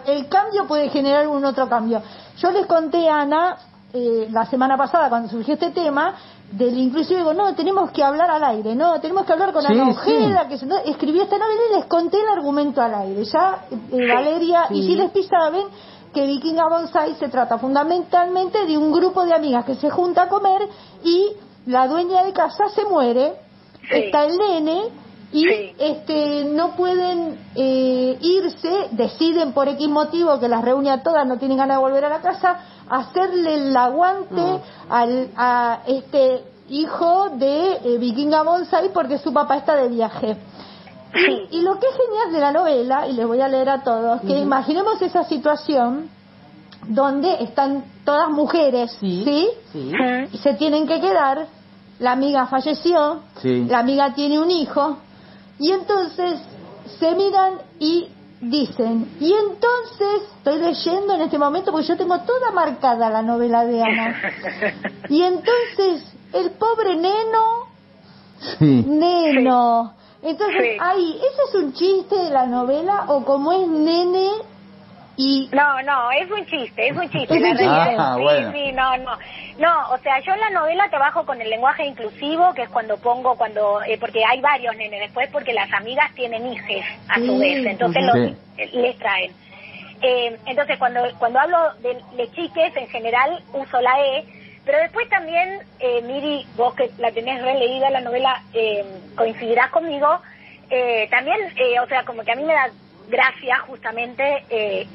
el 0.05 0.27
cambio 0.27 0.67
puede 0.67 0.89
generar 0.89 1.27
un 1.27 1.43
otro 1.45 1.67
cambio. 1.67 2.03
Yo 2.37 2.51
les 2.51 2.67
conté 2.67 3.09
a 3.09 3.21
Ana 3.21 3.57
eh, 3.93 4.27
la 4.31 4.45
semana 4.45 4.75
pasada 4.75 5.07
cuando 5.07 5.29
surgió 5.29 5.53
este 5.53 5.71
tema 5.71 6.13
del 6.57 6.77
inclusivo 6.77 7.17
digo 7.19 7.33
no 7.33 7.55
tenemos 7.55 7.91
que 7.91 8.03
hablar 8.03 8.29
al 8.29 8.43
aire 8.43 8.75
no 8.75 8.99
tenemos 9.01 9.25
que 9.25 9.33
hablar 9.33 9.51
con 9.53 9.63
Sí, 9.63 9.73
sí. 9.73 9.79
Ojeda 9.79 10.47
que 10.47 10.57
se- 10.57 10.65
no, 10.65 10.77
escribió 10.77 11.23
esta 11.23 11.37
novela 11.37 11.61
y 11.71 11.75
les 11.77 11.85
conté 11.85 12.17
el 12.21 12.29
argumento 12.29 12.81
al 12.81 12.93
aire 12.93 13.23
ya 13.25 13.65
eh, 13.71 14.07
Valeria 14.13 14.67
y. 14.69 14.81
Gilles 14.83 15.11
saben 15.27 15.63
que 16.13 16.27
Vikinga 16.27 16.69
Bonsai 16.69 17.15
se 17.15 17.27
trata 17.29 17.57
fundamentalmente 17.57 18.65
de 18.65 18.77
un 18.77 18.91
grupo 18.91 19.25
de 19.25 19.33
amigas 19.33 19.65
que 19.65 19.75
se 19.75 19.89
junta 19.89 20.23
a 20.23 20.29
comer 20.29 20.67
y 21.03 21.29
la 21.65 21.87
dueña 21.87 22.23
de 22.23 22.33
casa 22.33 22.69
se 22.75 22.85
muere, 22.85 23.33
Sí. 23.81 23.87
está 23.95 24.25
el 24.25 24.37
nene 24.37 24.83
y 25.33 25.43
Sí. 25.47 25.73
este 25.79 26.45
no 26.45 26.75
pueden 26.75 27.37
eh, 27.55 28.17
irse, 28.21 28.87
deciden 28.91 29.51
por 29.53 29.67
X 29.67 29.89
motivo 29.89 30.39
que 30.39 30.47
las 30.47 30.63
reúne 30.63 30.91
a 30.91 31.01
todas, 31.03 31.25
no 31.27 31.37
tienen 31.37 31.57
ganas 31.57 31.77
de 31.77 31.81
volver 31.81 32.05
a 32.05 32.09
la 32.09 32.21
casa, 32.21 32.57
hacerle 32.89 33.55
el 33.55 33.75
aguante 33.75 34.61
al, 34.89 35.29
a 35.35 35.79
este 35.87 36.43
hijo 36.69 37.29
de 37.35 37.73
eh, 37.83 37.97
Vikinga 37.99 38.43
Bonsai 38.43 38.93
porque 38.93 39.17
su 39.17 39.33
papá 39.33 39.57
está 39.57 39.75
de 39.75 39.89
viaje. 39.89 40.37
Sí. 41.13 41.47
Y 41.51 41.61
lo 41.61 41.79
que 41.79 41.87
es 41.87 41.93
genial 41.95 42.31
de 42.33 42.39
la 42.39 42.51
novela, 42.51 43.07
y 43.07 43.13
les 43.13 43.27
voy 43.27 43.39
a 43.41 43.47
leer 43.47 43.69
a 43.69 43.83
todos, 43.83 44.21
que 44.21 44.37
imaginemos 44.37 45.01
esa 45.01 45.23
situación 45.25 46.09
donde 46.87 47.35
están 47.43 47.85
todas 48.03 48.29
mujeres, 48.29 48.91
Sí. 48.99 49.23
¿sí? 49.23 49.47
Sí. 49.71 49.91
Y 50.31 50.37
se 50.39 50.53
tienen 50.55 50.85
que 50.87 50.99
quedar, 50.99 51.45
la 51.99 52.11
amiga 52.13 52.47
falleció, 52.47 53.19
la 53.43 53.79
amiga 53.79 54.13
tiene 54.15 54.39
un 54.39 54.49
hijo, 54.51 54.97
y 55.59 55.71
entonces 55.71 56.39
se 56.99 57.15
miran 57.15 57.53
y 57.79 58.09
dicen, 58.41 59.15
y 59.19 59.31
entonces, 59.33 60.29
estoy 60.37 60.59
leyendo 60.59 61.13
en 61.13 61.21
este 61.21 61.37
momento 61.37 61.71
porque 61.71 61.87
yo 61.87 61.97
tengo 61.97 62.19
toda 62.19 62.51
marcada 62.51 63.09
la 63.09 63.21
novela 63.21 63.65
de 63.65 63.81
Ana, 63.81 64.21
y 65.09 65.21
entonces 65.21 66.03
el 66.33 66.51
pobre 66.51 66.95
neno 66.95 67.73
Sí. 68.59 68.83
Neno. 68.85 69.93
Entonces, 70.21 70.61
Sí. 70.61 70.77
ahí, 70.79 71.17
¿ese 71.17 71.57
es 71.57 71.63
un 71.63 71.73
chiste 71.73 72.15
de 72.15 72.29
la 72.29 72.45
novela 72.45 73.05
o 73.07 73.23
como 73.23 73.53
es 73.53 73.67
nene 73.67 74.29
y... 75.17 75.49
No, 75.53 75.81
no, 75.83 76.11
es 76.11 76.29
un 76.31 76.45
chiste, 76.45 76.87
es 76.87 76.95
un 76.97 77.09
chiste. 77.09 77.35
Es 77.35 77.41
un 77.43 77.49
chiste. 77.51 77.65
Ah, 77.67 78.15
sí, 78.17 78.21
bueno. 78.23 78.51
sí, 78.51 78.71
no, 78.73 78.97
no. 78.97 79.17
No, 79.57 79.89
o 79.91 79.97
sea, 79.99 80.19
yo 80.21 80.33
en 80.33 80.39
la 80.39 80.49
novela 80.49 80.89
trabajo 80.89 81.25
con 81.25 81.39
el 81.39 81.49
lenguaje 81.49 81.85
inclusivo, 81.85 82.53
que 82.53 82.63
es 82.63 82.69
cuando 82.69 82.97
pongo, 82.97 83.35
cuando, 83.35 83.81
eh, 83.83 83.97
porque 83.99 84.23
hay 84.25 84.41
varios 84.41 84.75
nenes 84.75 84.99
después, 85.01 85.29
porque 85.31 85.53
las 85.53 85.71
amigas 85.73 86.11
tienen 86.15 86.45
hijes 86.51 86.83
a 87.09 87.15
su 87.19 87.37
Sí. 87.37 87.39
vez, 87.39 87.65
entonces 87.65 88.03
los, 88.03 88.15
Sí. 88.15 88.35
eh, 88.57 88.69
les 88.73 88.97
traen. 88.97 89.31
Eh, 90.01 90.37
entonces, 90.47 90.77
cuando, 90.79 91.01
cuando 91.19 91.39
hablo 91.39 91.57
de 91.81 92.01
lechiques, 92.17 92.75
en 92.75 92.87
general 92.89 93.41
uso 93.53 93.79
la 93.79 93.99
E, 94.05 94.25
pero 94.65 94.79
después 94.79 95.07
también, 95.09 95.59
eh, 95.79 96.01
Miri, 96.01 96.45
vos 96.55 96.73
que 96.73 96.89
la 96.97 97.11
tenés 97.11 97.41
releída 97.41 97.89
la 97.89 98.01
novela, 98.01 98.41
eh, 98.53 98.83
coincidirás 99.15 99.69
conmigo, 99.71 100.19
eh, 100.69 101.07
también, 101.09 101.39
eh, 101.57 101.79
o 101.79 101.87
sea, 101.87 102.03
como 102.03 102.23
que 102.23 102.31
a 102.31 102.35
mí 102.35 102.43
me 102.43 102.53
da 102.53 102.67
gracia 103.09 103.59
justamente 103.59 104.45
eh, 104.49 104.87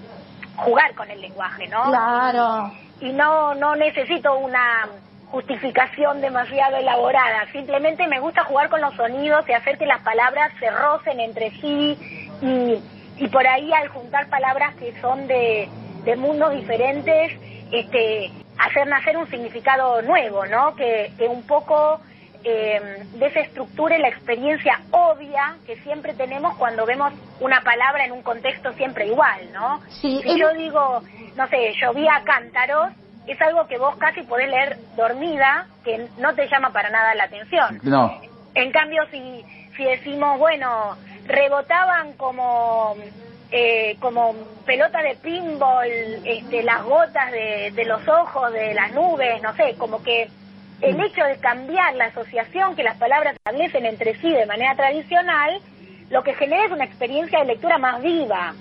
jugar 0.56 0.94
con 0.94 1.10
el 1.10 1.20
lenguaje, 1.20 1.68
¿no? 1.68 1.84
Claro. 1.84 2.72
y 3.00 3.12
no 3.12 3.54
no 3.54 3.76
necesito 3.76 4.36
una 4.38 4.88
justificación 5.30 6.20
demasiado 6.20 6.76
elaborada, 6.76 7.46
simplemente 7.52 8.06
me 8.06 8.18
gusta 8.18 8.44
jugar 8.44 8.70
con 8.70 8.80
los 8.80 8.94
sonidos 8.94 9.46
y 9.48 9.52
hacer 9.52 9.76
que 9.76 9.84
las 9.86 10.00
palabras 10.00 10.50
se 10.58 10.70
rocen 10.70 11.20
entre 11.20 11.50
sí 11.60 11.98
y, 12.40 12.82
y 13.18 13.28
por 13.28 13.46
ahí 13.46 13.70
al 13.72 13.88
juntar 13.88 14.28
palabras 14.28 14.74
que 14.76 14.98
son 15.00 15.26
de, 15.26 15.68
de 16.04 16.16
mundos 16.16 16.52
diferentes, 16.52 17.32
este, 17.70 18.32
hacer 18.58 18.86
nacer 18.86 19.16
un 19.18 19.28
significado 19.28 20.00
nuevo, 20.02 20.46
¿no? 20.46 20.74
Que, 20.74 21.12
que 21.18 21.28
un 21.28 21.46
poco 21.46 22.00
eh, 22.44 23.04
desestructure 23.14 23.98
la 23.98 24.08
experiencia 24.08 24.80
obvia 24.90 25.56
que 25.66 25.76
siempre 25.82 26.14
tenemos 26.14 26.56
cuando 26.56 26.86
vemos 26.86 27.12
una 27.40 27.62
palabra 27.62 28.04
en 28.04 28.12
un 28.12 28.22
contexto 28.22 28.72
siempre 28.74 29.06
igual, 29.06 29.52
¿no? 29.52 29.80
Sí, 30.00 30.20
si 30.22 30.38
yo 30.38 30.52
digo, 30.54 31.02
no 31.36 31.48
sé, 31.48 31.72
llovía 31.80 32.22
cántaros, 32.24 32.92
es 33.26 33.40
algo 33.42 33.66
que 33.66 33.78
vos 33.78 33.96
casi 33.96 34.22
podés 34.22 34.48
leer 34.48 34.78
dormida, 34.96 35.66
que 35.84 36.08
no 36.18 36.34
te 36.34 36.48
llama 36.48 36.72
para 36.72 36.90
nada 36.90 37.14
la 37.14 37.24
atención. 37.24 37.80
No. 37.82 38.20
En 38.54 38.72
cambio, 38.72 39.02
si, 39.10 39.44
si 39.76 39.84
decimos, 39.84 40.38
bueno, 40.38 40.96
rebotaban 41.26 42.14
como 42.14 42.96
eh, 43.50 43.96
como 44.00 44.34
pelota 44.66 45.02
de 45.02 45.16
pinball, 45.16 45.88
este, 46.24 46.62
las 46.62 46.82
gotas 46.84 47.32
de, 47.32 47.72
de 47.74 47.84
los 47.84 48.06
ojos, 48.06 48.52
de 48.52 48.74
las 48.74 48.92
nubes, 48.92 49.42
no 49.42 49.54
sé, 49.56 49.74
como 49.78 50.02
que 50.02 50.28
el 50.80 51.00
hecho 51.00 51.24
de 51.24 51.38
cambiar 51.38 51.94
la 51.96 52.06
asociación 52.06 52.74
que 52.76 52.82
las 52.82 52.96
palabras 52.98 53.34
establecen 53.36 53.84
entre 53.86 54.14
sí 54.20 54.30
de 54.30 54.46
manera 54.46 54.74
tradicional, 54.76 55.60
lo 56.10 56.22
que 56.22 56.34
genera 56.34 56.64
es 56.66 56.72
una 56.72 56.84
experiencia 56.84 57.40
de 57.40 57.46
lectura 57.46 57.78
más 57.78 58.00
viva. 58.02 58.54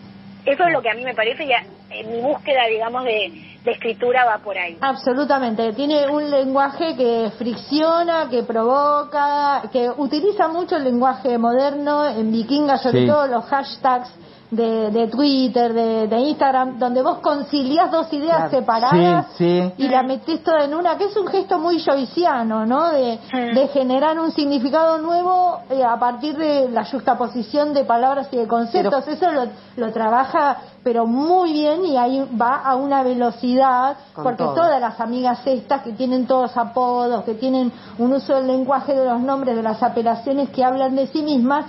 Eso 0.45 0.63
es 0.63 0.71
lo 0.71 0.81
que 0.81 0.89
a 0.89 0.93
mí 0.93 1.03
me 1.03 1.13
parece 1.13 1.43
y 1.43 1.51
a- 1.53 1.63
eh, 1.89 2.03
mi 2.05 2.21
búsqueda, 2.21 2.65
digamos, 2.69 3.03
de, 3.03 3.31
de 3.63 3.71
escritura 3.71 4.25
va 4.25 4.37
por 4.39 4.57
ahí. 4.57 4.77
Absolutamente, 4.81 5.73
tiene 5.73 6.07
un 6.07 6.29
lenguaje 6.29 6.95
que 6.95 7.31
fricciona, 7.37 8.27
que 8.29 8.43
provoca, 8.43 9.63
que 9.71 9.89
utiliza 9.97 10.47
mucho 10.47 10.77
el 10.77 10.83
lenguaje 10.85 11.37
moderno 11.37 12.07
en 12.07 12.31
vikinga, 12.31 12.77
sobre 12.77 13.01
Sí. 13.01 13.07
todo 13.07 13.27
los 13.27 13.45
hashtags 13.45 14.09
de, 14.49 14.91
de 14.91 15.07
Twitter, 15.07 15.73
de, 15.73 16.07
de 16.07 16.17
Instagram, 16.19 16.79
donde 16.79 17.01
vos 17.01 17.17
conciliás 17.19 17.91
dos 17.91 18.11
ideas 18.13 18.37
Claro. 18.37 18.49
separadas 18.51 19.25
Sí, 19.37 19.61
sí. 19.61 19.73
y 19.77 19.87
la 19.89 20.03
metés 20.03 20.41
toda 20.43 20.63
en 20.63 20.73
una, 20.73 20.97
que 20.97 21.05
es 21.05 21.17
un 21.17 21.27
gesto 21.27 21.59
muy 21.59 21.83
joyciano, 21.83 22.65
¿no? 22.65 22.89
De, 22.91 23.19
Sí. 23.29 23.37
de 23.37 23.67
generar 23.69 24.17
un 24.19 24.31
significado 24.31 24.99
nuevo 24.99 25.59
eh, 25.69 25.83
a 25.83 25.97
partir 25.99 26.37
de 26.37 26.69
la 26.69 26.85
justaposición 26.85 27.73
de 27.73 27.83
palabras 27.83 28.29
y 28.31 28.37
de 28.37 28.47
conceptos. 28.47 29.05
Eso 29.07 29.29
lo, 29.31 29.47
lo 29.75 29.91
trabaja, 29.91 30.57
pero 30.83 31.05
muy 31.05 31.51
bien 31.51 31.85
y 31.85 31.97
ahí 31.97 32.25
va 32.39 32.55
a 32.63 32.75
una 32.75 33.03
velocidad, 33.03 33.97
porque 34.15 34.43
todo. 34.43 34.53
todas 34.53 34.79
las 34.79 34.99
amigas 35.01 35.39
estas 35.45 35.81
que 35.81 35.91
tienen 35.91 36.25
todos 36.25 36.55
apodos, 36.55 37.23
que 37.25 37.33
tienen 37.33 37.71
un 37.97 38.13
uso 38.13 38.35
del 38.35 38.47
lenguaje 38.47 38.95
de 38.95 39.05
los 39.05 39.19
nombres, 39.19 39.55
de 39.57 39.63
las 39.63 39.83
apelaciones 39.83 40.49
que 40.51 40.63
hablan 40.63 40.95
de 40.95 41.07
sí 41.07 41.21
mismas, 41.21 41.65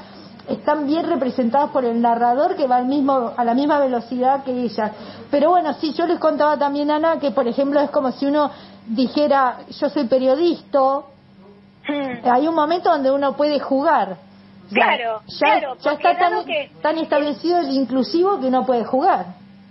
están 0.48 0.86
bien 0.86 1.06
representadas 1.08 1.70
por 1.70 1.84
el 1.84 2.00
narrador 2.00 2.56
que 2.56 2.66
va 2.66 2.76
al 2.76 2.86
mismo, 2.86 3.32
a 3.36 3.44
la 3.44 3.54
misma 3.54 3.78
velocidad 3.78 4.44
que 4.44 4.52
ellas. 4.52 4.92
Pero 5.30 5.50
bueno, 5.50 5.74
sí, 5.74 5.92
yo 5.92 6.06
les 6.06 6.18
contaba 6.18 6.56
también, 6.58 6.90
Ana, 6.90 7.18
que 7.18 7.30
por 7.30 7.46
ejemplo 7.46 7.80
es 7.80 7.90
como 7.90 8.12
si 8.12 8.26
uno 8.26 8.50
dijera, 8.86 9.58
yo 9.68 9.88
soy 9.90 10.04
periodista, 10.04 11.00
hay 12.24 12.46
un 12.46 12.54
momento 12.54 12.90
donde 12.90 13.10
uno 13.10 13.34
puede 13.36 13.58
jugar. 13.60 14.16
Claro, 14.72 15.22
ya, 15.26 15.38
claro, 15.60 15.76
ya 15.80 15.92
está 15.92 16.18
tan, 16.18 16.44
que- 16.44 16.70
tan 16.82 16.98
establecido 16.98 17.58
el 17.60 17.70
inclusivo 17.70 18.38
que 18.38 18.46
uno 18.48 18.66
puede 18.66 18.84
jugar. 18.84 19.26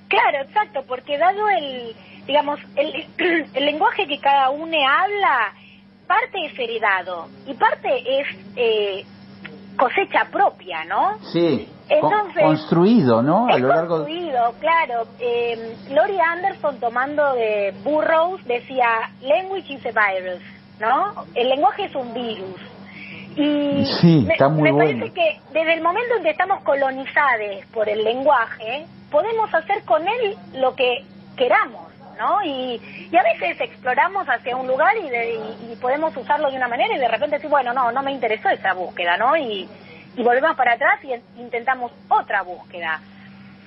Claro, 0.07 0.41
exacto, 0.43 0.81
porque 0.87 1.17
dado 1.19 1.47
el, 1.49 1.95
digamos, 2.25 2.59
el, 2.75 3.05
el 3.53 3.65
lenguaje 3.65 4.07
que 4.07 4.19
cada 4.19 4.49
uno 4.49 4.75
habla, 4.75 5.53
parte 6.07 6.45
es 6.45 6.57
heredado 6.57 7.27
y 7.45 7.53
parte 7.53 7.89
es 8.21 8.27
eh, 8.55 9.05
cosecha 9.77 10.25
propia, 10.31 10.83
¿no? 10.85 11.17
Sí, 11.31 11.69
Entonces- 11.89 12.43
construido, 12.43 13.21
¿no? 13.21 13.47
A 13.47 13.53
es 13.55 13.61
lo 13.61 13.67
largo 13.69 13.97
construido, 13.97 14.53
claro. 14.59 15.07
Eh, 15.19 15.75
Lori 15.91 16.19
Anderson, 16.19 16.79
tomando 16.79 17.33
de 17.33 17.73
Burroughs, 17.83 18.43
decía, 18.45 18.87
language 19.21 19.73
is 19.73 19.85
a 19.85 19.91
virus, 20.13 20.41
¿no? 20.79 21.25
El 21.35 21.49
lenguaje 21.49 21.85
es 21.85 21.95
un 21.95 22.13
virus. 22.13 22.59
Y 23.35 23.85
Sí, 24.01 24.23
me, 24.25 24.33
está 24.33 24.49
muy 24.49 24.63
me 24.63 24.71
bueno. 24.71 24.99
parece 25.05 25.13
que 25.13 25.39
desde 25.53 25.73
el 25.75 25.81
momento 25.81 26.15
en 26.17 26.23
que 26.23 26.31
estamos 26.31 26.59
colonizados 26.63 27.65
por 27.71 27.87
el 27.87 28.03
lenguaje, 28.03 28.85
podemos 29.11 29.53
hacer 29.53 29.83
con 29.85 30.01
él 30.07 30.35
lo 30.55 30.73
que 30.75 31.05
queramos, 31.37 31.86
¿no? 32.17 32.39
Y, 32.43 32.81
y 33.11 33.17
a 33.17 33.23
veces 33.23 33.59
exploramos 33.61 34.27
hacia 34.27 34.55
un 34.55 34.67
lugar 34.67 34.93
y, 35.03 35.09
de- 35.09 35.33
y- 35.61 35.73
podemos 35.77 36.15
usarlo 36.17 36.49
de 36.51 36.57
una 36.57 36.67
manera 36.67 36.95
y 36.95 36.99
de 36.99 37.07
repente 37.07 37.37
decir, 37.37 37.49
bueno, 37.49 37.73
no, 37.73 37.91
no 37.91 38.03
me 38.03 38.11
interesó 38.11 38.49
esa 38.49 38.73
búsqueda, 38.73 39.17
¿no? 39.17 39.35
Y, 39.37 39.69
y 40.15 40.23
volvemos 40.23 40.55
para 40.55 40.73
atrás 40.73 40.99
y 41.03 41.13
en- 41.13 41.23
intentamos 41.35 41.91
otra 42.09 42.41
búsqueda. 42.43 43.01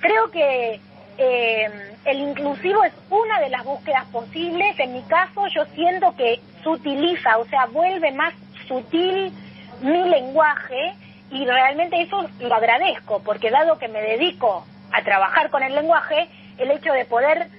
Creo 0.01 0.29
que 0.31 0.81
eh, 1.17 1.97
el 2.05 2.19
inclusivo 2.19 2.83
es 2.83 2.93
una 3.09 3.39
de 3.39 3.49
las 3.49 3.63
búsquedas 3.63 4.05
posibles. 4.07 4.75
En 4.79 4.93
mi 4.93 5.03
caso, 5.03 5.47
yo 5.55 5.65
siento 5.75 6.15
que 6.15 6.39
sutiliza, 6.63 7.37
o 7.37 7.45
sea, 7.47 7.65
vuelve 7.67 8.11
más 8.11 8.33
sutil 8.67 9.33
mi 9.81 10.03
lenguaje 10.09 10.93
y 11.31 11.45
realmente 11.45 12.01
eso 12.01 12.27
lo 12.39 12.53
agradezco, 12.55 13.21
porque 13.23 13.51
dado 13.51 13.77
que 13.77 13.87
me 13.87 14.01
dedico 14.01 14.65
a 14.91 15.01
trabajar 15.03 15.49
con 15.49 15.63
el 15.63 15.73
lenguaje, 15.75 16.29
el 16.57 16.71
hecho 16.71 16.91
de 16.93 17.05
poder 17.05 17.49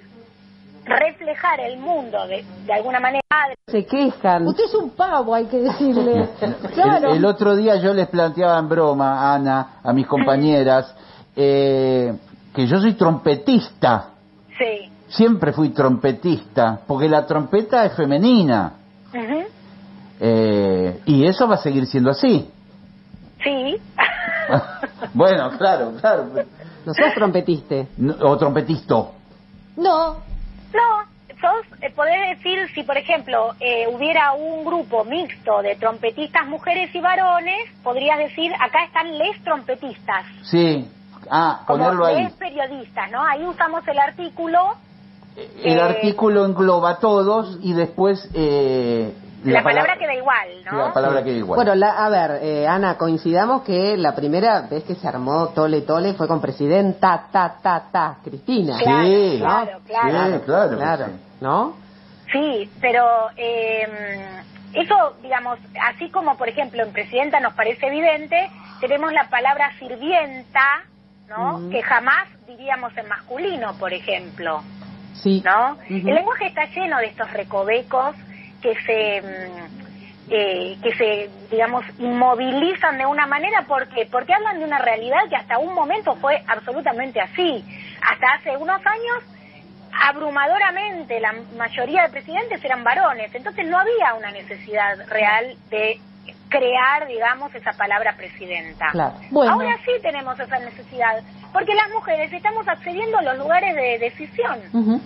reflejar 0.85 1.61
el 1.61 1.79
mundo 1.79 2.27
de, 2.27 2.45
de 2.67 2.73
alguna 2.73 2.99
manera 3.01 3.23
Se 3.67 3.85
quejan. 3.87 4.47
Usted 4.47 4.65
es 4.65 4.75
un 4.75 4.91
pavo, 4.91 5.35
hay 5.35 5.47
que 5.47 5.59
decirle. 5.59 6.29
Claro. 6.75 7.11
El, 7.11 7.19
el 7.19 7.25
otro 7.25 7.55
día 7.57 7.77
yo 7.77 7.93
les 7.95 8.09
planteaba 8.09 8.59
en 8.59 8.69
broma, 8.69 9.35
Ana, 9.35 9.75
a 9.83 9.93
mis 9.93 10.07
compañeras, 10.07 10.95
eh, 11.37 12.13
que 12.55 12.67
yo 12.67 12.79
soy 12.81 12.95
trompetista. 12.95 14.11
sí. 14.59 14.89
Siempre 15.09 15.53
fui 15.53 15.69
trompetista, 15.69 16.81
porque 16.87 17.07
la 17.07 17.27
trompeta 17.27 17.85
es 17.85 17.93
femenina. 17.95 18.73
Eh, 20.21 21.01
y 21.05 21.27
eso 21.27 21.47
va 21.47 21.57
a 21.57 21.59
seguir 21.59 21.85
siendo 21.87 22.11
así. 22.11 22.49
Sí. 23.45 23.77
bueno, 25.15 25.51
claro, 25.59 25.93
claro. 26.01 26.25
No 26.87 26.95
sos 26.95 27.15
trompetiste. 27.15 27.89
No- 27.99 28.15
O 28.21 28.39
trompetisto. 28.39 29.13
No, 29.77 30.17
No, 30.73 31.37
sos, 31.41 31.81
eh, 31.81 31.91
podés 31.95 32.37
decir, 32.37 32.59
si 32.75 32.83
por 32.83 32.97
ejemplo 32.97 33.55
eh, 33.61 33.87
hubiera 33.93 34.33
un 34.33 34.65
grupo 34.65 35.05
mixto 35.05 35.63
de 35.63 35.77
trompetistas 35.77 36.47
mujeres 36.47 36.95
y 36.95 37.01
varones, 37.01 37.69
podrías 37.83 38.19
decir, 38.19 38.53
acá 38.61 38.85
están 38.85 39.19
les 39.19 39.43
trompetistas, 39.45 40.25
Sí. 40.43 40.89
Ah, 41.31 41.63
como 41.67 41.85
ponerlo 41.85 42.05
ahí. 42.07 42.25
les 42.25 42.33
periodistas, 42.33 43.11
¿no? 43.13 43.23
Ahí 43.23 43.45
usamos 43.45 43.87
el 43.87 43.99
artículo, 43.99 44.75
El 45.63 45.79
eh, 45.79 45.81
artículo 45.81 46.45
engloba 46.45 46.91
a 46.91 46.99
todos 46.99 47.59
y 47.63 47.73
después... 47.73 48.29
Eh, 48.35 49.13
la, 49.45 49.63
palabra 49.63 49.97
queda 49.99 50.15
igual, 50.15 50.49
¿no? 50.71 50.79
La 50.89 50.93
palabra 50.93 51.23
queda 51.25 51.37
igual. 51.37 51.57
Bueno, 51.57 51.75
la- 51.75 52.05
a 52.05 52.09
ver, 52.09 52.39
eh, 52.43 52.67
Ana, 52.67 52.97
coincidamos 52.97 53.63
que 53.63 53.97
la 53.97 54.15
primera 54.15 54.63
vez 54.63 54.85
que 54.85 54.95
se 54.95 55.07
armó 55.09 55.49
Tole 55.49 55.83
Tole 55.83 56.15
fue 56.15 56.29
con 56.29 56.41
presidenta 56.41 57.27
ta 57.31 57.57
ta 57.63 57.85
ta 57.91 58.17
Cristina. 58.23 58.79
Claro, 58.79 59.05
sí, 59.05 59.37
claro, 59.39 59.81
claro. 59.87 60.39
Sí, 60.39 60.45
claro. 60.45 60.77
Claro, 60.77 61.07
sí. 61.07 61.13
¿no? 61.41 61.77
Sí, 62.33 62.71
pero 62.81 63.05
eh, 63.37 64.41
eso, 64.75 65.15
digamos, 65.23 65.59
así 65.83 66.11
como 66.11 66.37
por 66.37 66.49
ejemplo 66.49 66.83
en 66.83 66.93
presidenta 66.93 67.41
nos 67.41 67.55
parece 67.55 67.87
evidente, 67.87 68.51
tenemos 68.81 69.13
la 69.13 69.29
palabra 69.29 69.71
sirvienta, 69.79 70.85
¿no? 71.29 71.69
Que 71.71 71.83
jamás 71.83 72.27
diríamos 72.47 72.97
en 72.97 73.09
masculino, 73.09 73.75
por 73.79 73.93
ejemplo. 73.93 74.63
Sí. 75.15 75.43
¿no? 75.45 75.77
El 75.89 76.05
lenguaje 76.05 76.47
está 76.47 76.65
lleno 76.75 76.99
de 76.99 77.07
estos 77.07 77.31
recovecos 77.33 78.17
que 78.63 78.75
se 78.87 79.23
mm, 79.23 79.83
eh, 80.31 80.79
que 80.83 80.93
se 80.95 81.31
digamos 81.51 81.85
inmovilizan 81.99 82.97
de 82.97 83.05
una 83.05 83.27
manera 83.27 83.67
porque 83.69 84.07
porque 84.11 84.33
hablan 84.33 84.61
de 84.61 84.65
una 84.65 84.79
realidad 84.79 85.19
que 85.29 85.37
hasta 85.37 85.59
un 85.59 85.75
momento 85.75 86.15
fue 86.17 86.41
absolutamente 86.47 87.21
así 87.21 87.65
hasta 88.01 88.35
hace 88.35 88.57
unos 88.57 88.81
años 88.87 89.25
abrumadoramente 90.09 91.21
la 91.21 91.35
mayoría 91.57 92.05
de 92.05 92.11
presidentes 92.11 92.65
eran 92.65 92.83
varones 92.85 93.35
entonces 93.35 93.67
no 93.67 93.79
había 93.79 94.15
una 94.17 94.31
necesidad 94.31 94.97
real 95.09 95.57
de 95.71 95.99
crear 96.49 97.07
digamos 97.09 97.55
esa 97.55 97.73
palabra 97.73 98.15
presidenta 98.17 98.87
Claro. 98.93 99.15
Bueno. 99.31 99.53
ahora 99.53 99.77
sí 99.85 99.93
tenemos 100.03 100.39
esa 100.39 100.59
necesidad 100.61 101.23
porque 101.53 101.75
las 101.75 101.91
mujeres 101.91 102.33
estamos 102.33 102.67
accediendo 102.69 103.19
a 103.19 103.23
los 103.23 103.39
lugares 103.39 103.75
de 103.75 103.99
decisión 103.99 104.61
Ujú. 104.73 105.01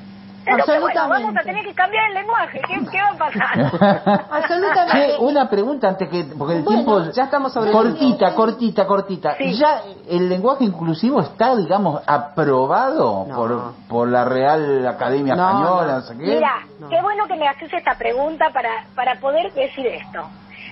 Entonces, 0.46 0.80
bueno, 0.80 1.00
vamos 1.00 1.10
a 1.10 1.16
Absolutamente. 1.16 1.42
tener 1.44 1.64
que 1.64 1.74
cambiar 1.74 2.08
el 2.08 2.14
lenguaje. 2.14 2.60
¿Qué, 2.66 2.90
qué 2.90 2.98
va 3.02 3.08
a 3.08 3.18
pasar? 3.18 4.24
Absolutamente. 4.30 5.06
Che, 5.16 5.16
una 5.18 5.48
pregunta 5.50 5.88
antes 5.88 6.08
que 6.08 6.24
porque 6.38 6.56
el 6.58 6.62
Bueno, 6.62 6.82
tiempo 6.84 7.10
ya 7.12 7.24
estamos 7.24 7.52
sobre 7.52 7.72
cortita, 7.72 8.34
cortita, 8.34 8.86
cortita. 8.86 9.36
Sí. 9.36 9.54
Ya 9.54 9.82
el 10.08 10.28
lenguaje 10.28 10.64
inclusivo 10.64 11.20
está, 11.20 11.56
digamos, 11.56 12.00
aprobado 12.06 13.24
No. 13.28 13.34
por 13.36 13.72
por 13.88 14.08
la 14.08 14.24
Real 14.24 14.86
Academia 14.86 15.34
No, 15.34 15.46
Española, 15.48 15.92
no. 15.94 16.00
sé 16.02 16.16
qué. 16.16 16.24
Mira, 16.36 16.60
No. 16.78 16.88
qué 16.88 17.00
bueno 17.02 17.26
que 17.26 17.36
me 17.36 17.48
haces 17.48 17.72
esta 17.72 17.94
pregunta 17.96 18.50
para, 18.52 18.84
para 18.94 19.16
poder 19.20 19.52
decir 19.52 19.86
esto. 19.86 20.20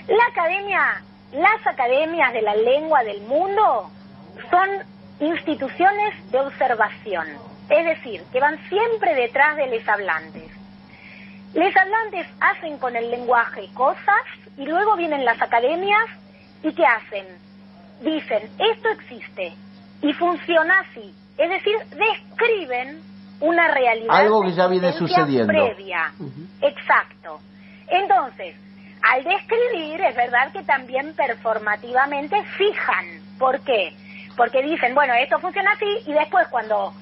La 0.08 0.24
academia, 0.30 1.02
las 1.32 1.66
academias 1.66 2.32
de 2.32 2.42
la 2.42 2.54
lengua 2.54 3.02
del 3.02 3.22
mundo 3.22 3.90
son 4.50 4.68
instituciones 5.20 6.30
de 6.30 6.40
observación. 6.40 7.26
Es 7.68 7.84
decir, 7.84 8.22
que 8.32 8.40
van 8.40 8.58
siempre 8.68 9.14
detrás 9.14 9.56
de 9.56 9.66
les 9.66 9.88
hablantes. 9.88 10.50
Les 11.54 11.76
hablantes 11.76 12.26
hacen 12.40 12.78
con 12.78 12.96
el 12.96 13.10
lenguaje 13.10 13.68
cosas 13.74 14.24
y 14.56 14.66
luego 14.66 14.96
vienen 14.96 15.24
las 15.24 15.40
academias 15.40 16.06
y 16.62 16.72
¿qué 16.72 16.84
hacen? 16.84 17.26
Dicen, 18.00 18.50
esto 18.58 18.88
existe 18.90 19.54
y 20.02 20.12
funciona 20.14 20.80
así. 20.80 21.14
Es 21.38 21.50
decir, 21.50 21.76
describen 21.90 23.00
una 23.40 23.68
realidad. 23.72 24.16
Algo 24.16 24.42
que 24.42 24.52
ya 24.52 24.66
viene 24.66 24.92
sucediendo. 24.92 25.46
Previa. 25.46 26.12
Exacto. 26.60 27.40
Entonces, 27.88 28.56
al 29.02 29.22
describir, 29.22 30.00
es 30.00 30.16
verdad 30.16 30.52
que 30.52 30.62
también 30.62 31.14
performativamente 31.14 32.42
fijan. 32.56 33.20
¿Por 33.38 33.60
qué? 33.60 33.92
Porque 34.36 34.62
dicen, 34.62 34.94
bueno, 34.94 35.14
esto 35.14 35.38
funciona 35.38 35.72
así 35.72 35.86
y 36.06 36.12
después 36.12 36.46
cuando 36.48 36.92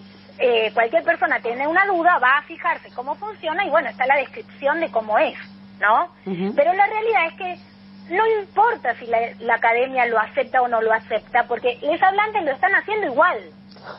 eh, 0.43 0.71
cualquier 0.75 1.05
persona 1.05 1.39
tiene 1.41 1.67
una 1.69 1.87
duda 1.87 2.19
va 2.19 2.39
a 2.39 2.43
fijarse 2.43 2.91
cómo 2.95 3.15
funciona 3.15 3.65
y 3.65 3.71
bueno, 3.71 3.89
está 3.89 4.05
la 4.07 4.17
descripción 4.17 4.81
de 4.81 4.91
cómo 4.91 5.17
es, 5.19 5.39
¿no? 5.81 6.09
Pero 6.25 6.73
la 6.75 6.87
realidad 6.87 7.27
es 7.31 7.35
que 7.39 7.73
no 8.15 8.25
importa 8.41 8.95
si 8.99 9.07
la, 9.07 9.19
la 9.41 9.55
academia 9.55 10.05
lo 10.07 10.19
acepta 10.19 10.61
o 10.61 10.69
no 10.69 10.81
lo 10.83 10.93
acepta, 10.93 11.45
porque 11.47 11.79
les 11.83 12.03
hablantes 12.03 12.45
lo 12.45 12.51
están 12.51 12.75
haciendo 12.75 13.07
igual. 13.07 13.39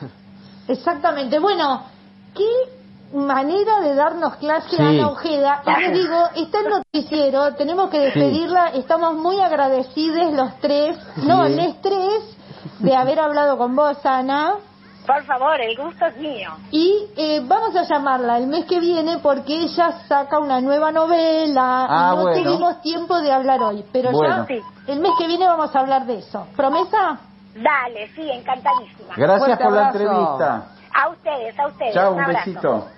Exactamente. 0.68 1.38
Bueno, 1.38 1.84
qué 2.34 3.16
manera 3.16 3.80
de 3.80 3.94
darnos 3.94 4.36
clase 4.36 4.68
Sí. 4.76 4.82
Ana 4.82 5.08
Ojeda. 5.08 5.62
Y 5.66 5.80
les 5.82 5.92
digo, 5.92 6.18
está 6.36 6.58
el 6.60 6.68
noticiero, 6.68 7.54
tenemos 7.54 7.90
que 7.90 7.98
despedirla, 8.00 8.68
estamos 8.74 9.14
muy 9.14 9.40
agradecidos 9.40 10.32
los 10.32 10.58
tres, 10.60 10.96
no, 11.18 11.46
Sí. 11.46 11.54
les 11.54 11.80
tres, 11.80 12.36
de 12.80 12.94
haber 12.96 13.20
hablado 13.20 13.56
con 13.56 13.74
vos, 13.76 14.04
Ana. 14.04 14.54
Por 15.06 15.22
favor, 15.24 15.60
el 15.60 15.76
gusto 15.76 16.06
es 16.06 16.16
mío. 16.16 16.50
Y 16.70 17.06
eh, 17.16 17.40
vamos 17.44 17.76
a 17.76 17.82
llamarla 17.82 18.38
el 18.38 18.46
mes 18.46 18.64
que 18.64 18.80
viene 18.80 19.18
porque 19.18 19.54
ella 19.54 19.92
saca 20.08 20.38
una 20.38 20.60
nueva 20.60 20.90
novela 20.92 21.86
Ah, 21.88 22.12
y 22.12 22.16
no 22.16 22.22
bueno. 22.22 22.42
tuvimos 22.42 22.80
tiempo 22.80 23.20
de 23.20 23.30
hablar 23.32 23.60
hoy. 23.62 23.84
Pero 23.92 24.10
Bueno. 24.12 24.46
ya 24.48 24.92
el 24.92 25.00
mes 25.00 25.12
que 25.18 25.26
viene 25.26 25.46
vamos 25.46 25.74
a 25.76 25.80
hablar 25.80 26.06
de 26.06 26.18
eso. 26.18 26.46
¿Promesa? 26.56 27.18
Dale, 27.54 28.08
sí, 28.14 28.28
encantadísima. 28.30 29.14
Gracias 29.16 29.38
Fuerte 29.46 29.64
por 29.64 29.72
la 29.72 29.86
entrevista. 29.88 30.64
A 30.96 31.08
ustedes, 31.08 31.58
a 31.58 31.66
ustedes. 31.66 31.94
Chao, 31.94 32.10
un 32.12 32.18
un 32.18 32.24
abrazo. 32.24 32.50
besito. 32.50 32.88